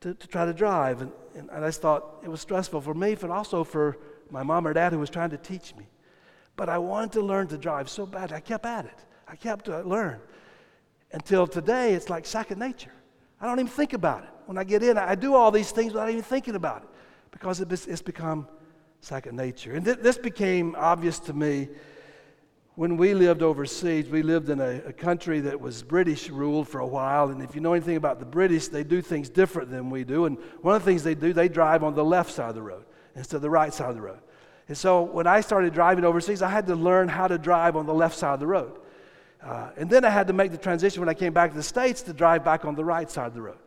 to, 0.00 0.14
to 0.14 0.26
try 0.26 0.44
to 0.44 0.52
drive. 0.52 1.02
And, 1.02 1.12
and, 1.34 1.64
I 1.64 1.70
thought 1.70 2.20
it 2.22 2.28
was 2.28 2.40
stressful 2.40 2.80
for 2.80 2.94
me, 2.94 3.14
but 3.14 3.30
also 3.30 3.64
for 3.64 3.98
my 4.30 4.42
mom 4.42 4.66
or 4.66 4.72
dad 4.72 4.92
who 4.92 4.98
was 4.98 5.10
trying 5.10 5.30
to 5.30 5.38
teach 5.38 5.74
me. 5.76 5.86
But 6.56 6.68
I 6.68 6.78
wanted 6.78 7.12
to 7.12 7.20
learn 7.20 7.48
to 7.48 7.58
drive 7.58 7.88
so 7.88 8.06
bad. 8.06 8.32
I 8.32 8.40
kept 8.40 8.66
at 8.66 8.86
it. 8.86 8.98
I 9.28 9.36
kept 9.36 9.66
to 9.66 9.80
learn. 9.82 10.20
Until 11.12 11.46
today, 11.46 11.94
it's 11.94 12.10
like 12.10 12.26
second 12.26 12.58
nature. 12.58 12.92
I 13.40 13.46
don't 13.46 13.58
even 13.58 13.70
think 13.70 13.92
about 13.92 14.24
it. 14.24 14.30
When 14.46 14.56
I 14.58 14.64
get 14.64 14.82
in, 14.82 14.96
I 14.96 15.14
do 15.14 15.34
all 15.34 15.50
these 15.50 15.70
things 15.70 15.92
without 15.92 16.08
even 16.08 16.22
thinking 16.22 16.54
about 16.54 16.82
it 16.82 16.88
because 17.30 17.60
it's 17.60 18.02
become 18.02 18.48
second 19.00 19.36
nature. 19.36 19.74
And 19.74 19.84
th- 19.84 19.98
this 19.98 20.18
became 20.18 20.74
obvious 20.78 21.18
to 21.20 21.32
me 21.32 21.68
when 22.76 22.98
we 22.98 23.14
lived 23.14 23.42
overseas. 23.42 24.08
We 24.08 24.22
lived 24.22 24.50
in 24.50 24.60
a, 24.60 24.82
a, 24.86 24.92
country 24.92 25.40
that 25.40 25.60
was 25.60 25.82
British 25.82 26.28
ruled 26.28 26.68
for 26.68 26.78
a 26.80 26.86
while. 26.86 27.30
And 27.30 27.42
if 27.42 27.54
you 27.54 27.60
know 27.60 27.72
anything 27.72 27.96
about 27.96 28.20
the 28.20 28.26
British, 28.26 28.68
they 28.68 28.84
do 28.84 29.02
things 29.02 29.28
different 29.28 29.70
than 29.70 29.90
we 29.90 30.04
do. 30.04 30.26
And 30.26 30.38
one 30.60 30.76
of 30.76 30.84
the 30.84 30.90
things 30.90 31.02
they 31.02 31.14
do, 31.14 31.32
they 31.32 31.48
drive 31.48 31.82
on 31.82 31.94
the 31.94 32.04
left 32.04 32.30
side 32.30 32.50
of 32.50 32.54
the 32.54 32.62
road 32.62 32.84
instead 33.16 33.36
of 33.36 33.42
the 33.42 33.50
right 33.50 33.72
side 33.72 33.88
of 33.88 33.96
the 33.96 34.02
road. 34.02 34.20
And 34.68 34.76
so 34.76 35.02
when 35.02 35.26
I 35.26 35.40
started 35.40 35.72
driving 35.72 36.04
overseas, 36.04 36.42
I 36.42 36.50
had 36.50 36.66
to 36.66 36.76
learn 36.76 37.08
how 37.08 37.26
to 37.26 37.38
drive 37.38 37.76
on 37.76 37.86
the 37.86 37.94
left 37.94 38.16
side 38.16 38.34
of 38.34 38.40
the 38.40 38.46
road. 38.46 38.78
Uh, 39.42 39.70
and 39.76 39.88
then 39.88 40.04
I 40.04 40.10
had 40.10 40.26
to 40.26 40.32
make 40.32 40.50
the 40.50 40.58
transition 40.58 41.00
when 41.00 41.08
I 41.08 41.14
came 41.14 41.32
back 41.32 41.50
to 41.50 41.56
the 41.56 41.62
States 41.62 42.02
to 42.02 42.12
drive 42.12 42.44
back 42.44 42.64
on 42.64 42.74
the 42.74 42.84
right 42.84 43.10
side 43.10 43.28
of 43.28 43.34
the 43.34 43.42
road. 43.42 43.58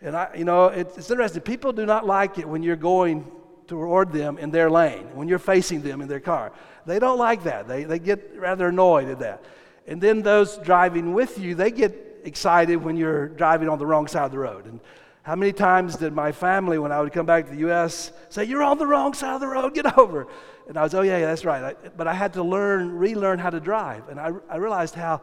And 0.00 0.16
I, 0.16 0.34
you 0.36 0.44
know, 0.44 0.66
it, 0.66 0.92
it's 0.96 1.10
interesting. 1.10 1.42
People 1.42 1.72
do 1.72 1.86
not 1.86 2.06
like 2.06 2.38
it 2.38 2.48
when 2.48 2.62
you're 2.62 2.76
going 2.76 3.30
toward 3.68 4.12
them 4.12 4.38
in 4.38 4.50
their 4.50 4.70
lane, 4.70 5.08
when 5.14 5.28
you're 5.28 5.38
facing 5.38 5.82
them 5.82 6.00
in 6.00 6.08
their 6.08 6.20
car. 6.20 6.52
They 6.86 6.98
don't 6.98 7.18
like 7.18 7.44
that. 7.44 7.68
They, 7.68 7.84
they 7.84 7.98
get 7.98 8.32
rather 8.36 8.68
annoyed 8.68 9.08
at 9.08 9.20
that. 9.20 9.44
And 9.86 10.00
then 10.00 10.22
those 10.22 10.56
driving 10.58 11.12
with 11.14 11.38
you, 11.38 11.54
they 11.54 11.70
get 11.70 12.20
excited 12.24 12.76
when 12.76 12.96
you're 12.96 13.28
driving 13.28 13.68
on 13.68 13.78
the 13.78 13.86
wrong 13.86 14.06
side 14.06 14.24
of 14.24 14.32
the 14.32 14.38
road. 14.38 14.66
And 14.66 14.80
how 15.22 15.36
many 15.36 15.52
times 15.52 15.96
did 15.96 16.14
my 16.14 16.32
family, 16.32 16.78
when 16.78 16.90
I 16.90 17.00
would 17.00 17.12
come 17.12 17.26
back 17.26 17.44
to 17.44 17.50
the 17.50 17.58
U.S., 17.58 18.12
say, 18.30 18.44
You're 18.44 18.62
on 18.62 18.78
the 18.78 18.86
wrong 18.86 19.12
side 19.12 19.34
of 19.34 19.40
the 19.40 19.46
road, 19.46 19.74
get 19.74 19.98
over? 19.98 20.26
And 20.66 20.78
I 20.78 20.82
was, 20.82 20.94
Oh, 20.94 21.02
yeah, 21.02 21.18
yeah 21.18 21.26
that's 21.26 21.44
right. 21.44 21.62
I, 21.62 21.88
but 21.90 22.06
I 22.06 22.14
had 22.14 22.32
to 22.34 22.42
learn, 22.42 22.96
relearn 22.96 23.38
how 23.38 23.50
to 23.50 23.60
drive. 23.60 24.08
And 24.08 24.18
I, 24.18 24.32
I 24.48 24.56
realized 24.56 24.94
how, 24.94 25.20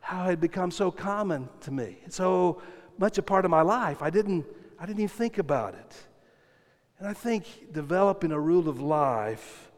how 0.00 0.24
it 0.24 0.30
had 0.30 0.40
become 0.40 0.70
so 0.70 0.90
common 0.90 1.48
to 1.62 1.72
me, 1.72 1.98
so 2.08 2.62
much 2.98 3.18
a 3.18 3.22
part 3.22 3.44
of 3.44 3.50
my 3.50 3.62
life. 3.62 4.02
I 4.02 4.10
didn't, 4.10 4.46
I 4.78 4.86
didn't 4.86 5.00
even 5.00 5.08
think 5.08 5.38
about 5.38 5.74
it. 5.74 5.96
And 7.00 7.08
I 7.08 7.14
think 7.14 7.72
developing 7.72 8.30
a 8.30 8.38
rule 8.38 8.68
of 8.68 8.80
life, 8.80 9.72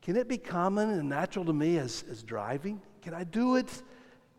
can 0.00 0.16
it 0.16 0.28
be 0.28 0.38
common 0.38 0.88
and 0.88 1.06
natural 1.06 1.44
to 1.44 1.52
me 1.52 1.76
as, 1.76 2.04
as 2.10 2.22
driving? 2.22 2.80
Can 3.02 3.12
I 3.12 3.24
do 3.24 3.56
it 3.56 3.82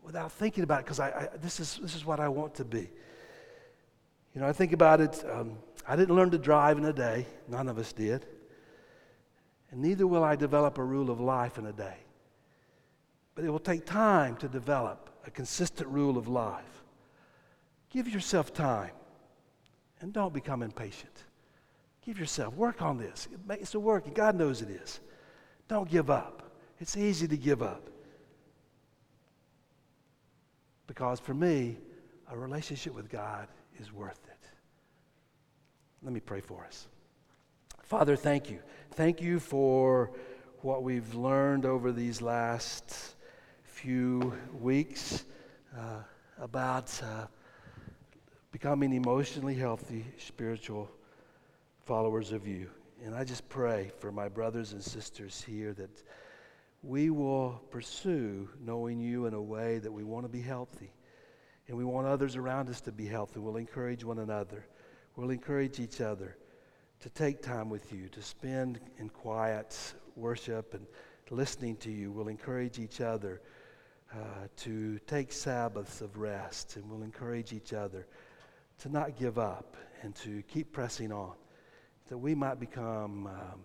without 0.02 0.32
thinking 0.32 0.64
about 0.64 0.80
it? 0.80 0.86
Because 0.86 0.98
I, 0.98 1.10
I, 1.10 1.28
this, 1.40 1.60
is, 1.60 1.78
this 1.80 1.94
is 1.94 2.04
what 2.04 2.18
I 2.18 2.28
want 2.28 2.56
to 2.56 2.64
be. 2.64 2.90
You 4.34 4.40
know, 4.40 4.48
I 4.48 4.52
think 4.52 4.72
about 4.72 5.00
it. 5.00 5.24
Um, 5.30 5.58
I 5.86 5.94
didn't 5.94 6.16
learn 6.16 6.32
to 6.32 6.38
drive 6.38 6.78
in 6.78 6.84
a 6.84 6.92
day. 6.92 7.26
None 7.46 7.68
of 7.68 7.78
us 7.78 7.92
did. 7.92 8.26
And 9.70 9.80
neither 9.80 10.04
will 10.04 10.24
I 10.24 10.34
develop 10.34 10.78
a 10.78 10.84
rule 10.84 11.10
of 11.10 11.20
life 11.20 11.58
in 11.58 11.66
a 11.66 11.72
day. 11.72 11.98
But 13.36 13.44
it 13.44 13.50
will 13.50 13.60
take 13.60 13.86
time 13.86 14.34
to 14.38 14.48
develop 14.48 15.10
a 15.24 15.30
consistent 15.30 15.88
rule 15.88 16.18
of 16.18 16.26
life. 16.26 16.82
Give 17.88 18.08
yourself 18.08 18.52
time 18.52 18.90
and 20.00 20.12
don't 20.12 20.34
become 20.34 20.64
impatient. 20.64 21.24
Give 22.10 22.18
yourself, 22.18 22.56
work 22.56 22.82
on 22.82 22.98
this. 22.98 23.28
It's 23.50 23.76
a 23.76 23.78
work, 23.78 24.06
and 24.06 24.12
God 24.16 24.34
knows 24.34 24.62
it 24.62 24.68
is. 24.68 24.98
Don't 25.68 25.88
give 25.88 26.10
up. 26.10 26.50
It's 26.80 26.96
easy 26.96 27.28
to 27.28 27.36
give 27.36 27.62
up. 27.62 27.88
Because 30.88 31.20
for 31.20 31.34
me, 31.34 31.76
a 32.28 32.36
relationship 32.36 32.96
with 32.96 33.08
God 33.08 33.46
is 33.78 33.92
worth 33.92 34.18
it. 34.26 34.48
Let 36.02 36.12
me 36.12 36.18
pray 36.18 36.40
for 36.40 36.64
us. 36.64 36.88
Father, 37.84 38.16
thank 38.16 38.50
you. 38.50 38.58
Thank 38.90 39.22
you 39.22 39.38
for 39.38 40.10
what 40.62 40.82
we've 40.82 41.14
learned 41.14 41.64
over 41.64 41.92
these 41.92 42.20
last 42.20 43.14
few 43.62 44.36
weeks 44.60 45.26
uh, 45.78 46.02
about 46.40 46.90
uh, 47.04 47.26
becoming 48.50 48.94
emotionally 48.94 49.54
healthy, 49.54 50.04
spiritual 50.18 50.90
followers 51.84 52.32
of 52.32 52.46
you. 52.46 52.70
And 53.04 53.14
I 53.14 53.24
just 53.24 53.48
pray 53.48 53.90
for 53.98 54.12
my 54.12 54.28
brothers 54.28 54.72
and 54.72 54.82
sisters 54.82 55.42
here 55.42 55.72
that 55.74 56.02
we 56.82 57.10
will 57.10 57.60
pursue 57.70 58.48
knowing 58.60 59.00
you 59.00 59.26
in 59.26 59.34
a 59.34 59.42
way 59.42 59.78
that 59.78 59.92
we 59.92 60.04
want 60.04 60.24
to 60.24 60.28
be 60.28 60.40
healthy. 60.40 60.92
And 61.68 61.76
we 61.76 61.84
want 61.84 62.06
others 62.06 62.36
around 62.36 62.68
us 62.68 62.80
to 62.82 62.92
be 62.92 63.06
healthy. 63.06 63.40
We'll 63.40 63.56
encourage 63.56 64.04
one 64.04 64.18
another. 64.18 64.66
We'll 65.16 65.30
encourage 65.30 65.78
each 65.78 66.00
other 66.00 66.36
to 67.00 67.08
take 67.10 67.42
time 67.42 67.70
with 67.70 67.92
you, 67.92 68.08
to 68.08 68.22
spend 68.22 68.80
in 68.98 69.08
quiet 69.08 69.94
worship 70.16 70.74
and 70.74 70.86
listening 71.30 71.76
to 71.76 71.90
you. 71.90 72.10
We'll 72.10 72.28
encourage 72.28 72.78
each 72.78 73.00
other 73.00 73.40
uh, 74.12 74.48
to 74.56 74.98
take 75.06 75.32
Sabbaths 75.32 76.00
of 76.00 76.18
rest. 76.18 76.76
And 76.76 76.90
we'll 76.90 77.02
encourage 77.02 77.52
each 77.52 77.72
other 77.72 78.06
to 78.80 78.88
not 78.88 79.16
give 79.18 79.38
up 79.38 79.76
and 80.02 80.14
to 80.16 80.42
keep 80.42 80.72
pressing 80.72 81.12
on 81.12 81.34
that 82.10 82.18
we 82.18 82.34
might 82.34 82.58
become 82.58 83.28
um, 83.28 83.60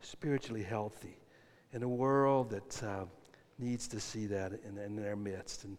spiritually 0.00 0.62
healthy 0.62 1.16
in 1.72 1.82
a 1.82 1.88
world 1.88 2.50
that 2.50 2.82
uh, 2.84 3.04
needs 3.58 3.88
to 3.88 3.98
see 3.98 4.26
that 4.26 4.52
in, 4.68 4.78
in, 4.78 4.94
their 4.94 5.16
midst. 5.16 5.64
And 5.64 5.78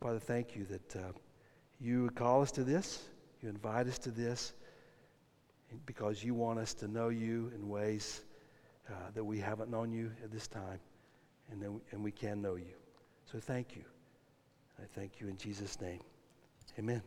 Father, 0.00 0.20
thank 0.20 0.54
you 0.54 0.64
that 0.66 0.96
uh, 0.96 1.12
you 1.80 2.08
call 2.14 2.40
us 2.40 2.52
to 2.52 2.62
this, 2.62 3.02
you 3.42 3.48
invite 3.48 3.88
us 3.88 3.98
to 3.98 4.12
this, 4.12 4.54
because 5.86 6.22
you 6.22 6.34
want 6.34 6.60
us 6.60 6.72
to 6.74 6.88
know 6.88 7.08
you 7.08 7.50
in 7.54 7.68
ways 7.68 8.22
uh, 8.88 8.92
that 9.14 9.24
we 9.24 9.38
haven't 9.38 9.70
known 9.70 9.92
you 9.92 10.10
at 10.22 10.30
this 10.30 10.46
time, 10.46 10.78
and, 11.50 11.60
then, 11.60 11.80
and 11.90 12.02
we 12.02 12.12
can 12.12 12.40
know 12.40 12.54
you. 12.54 12.74
So 13.30 13.40
thank 13.40 13.74
you. 13.74 13.82
I 14.80 14.86
thank 14.94 15.20
you 15.20 15.28
in 15.28 15.36
Jesus' 15.36 15.80
name. 15.80 16.00
Amen. 16.78 17.02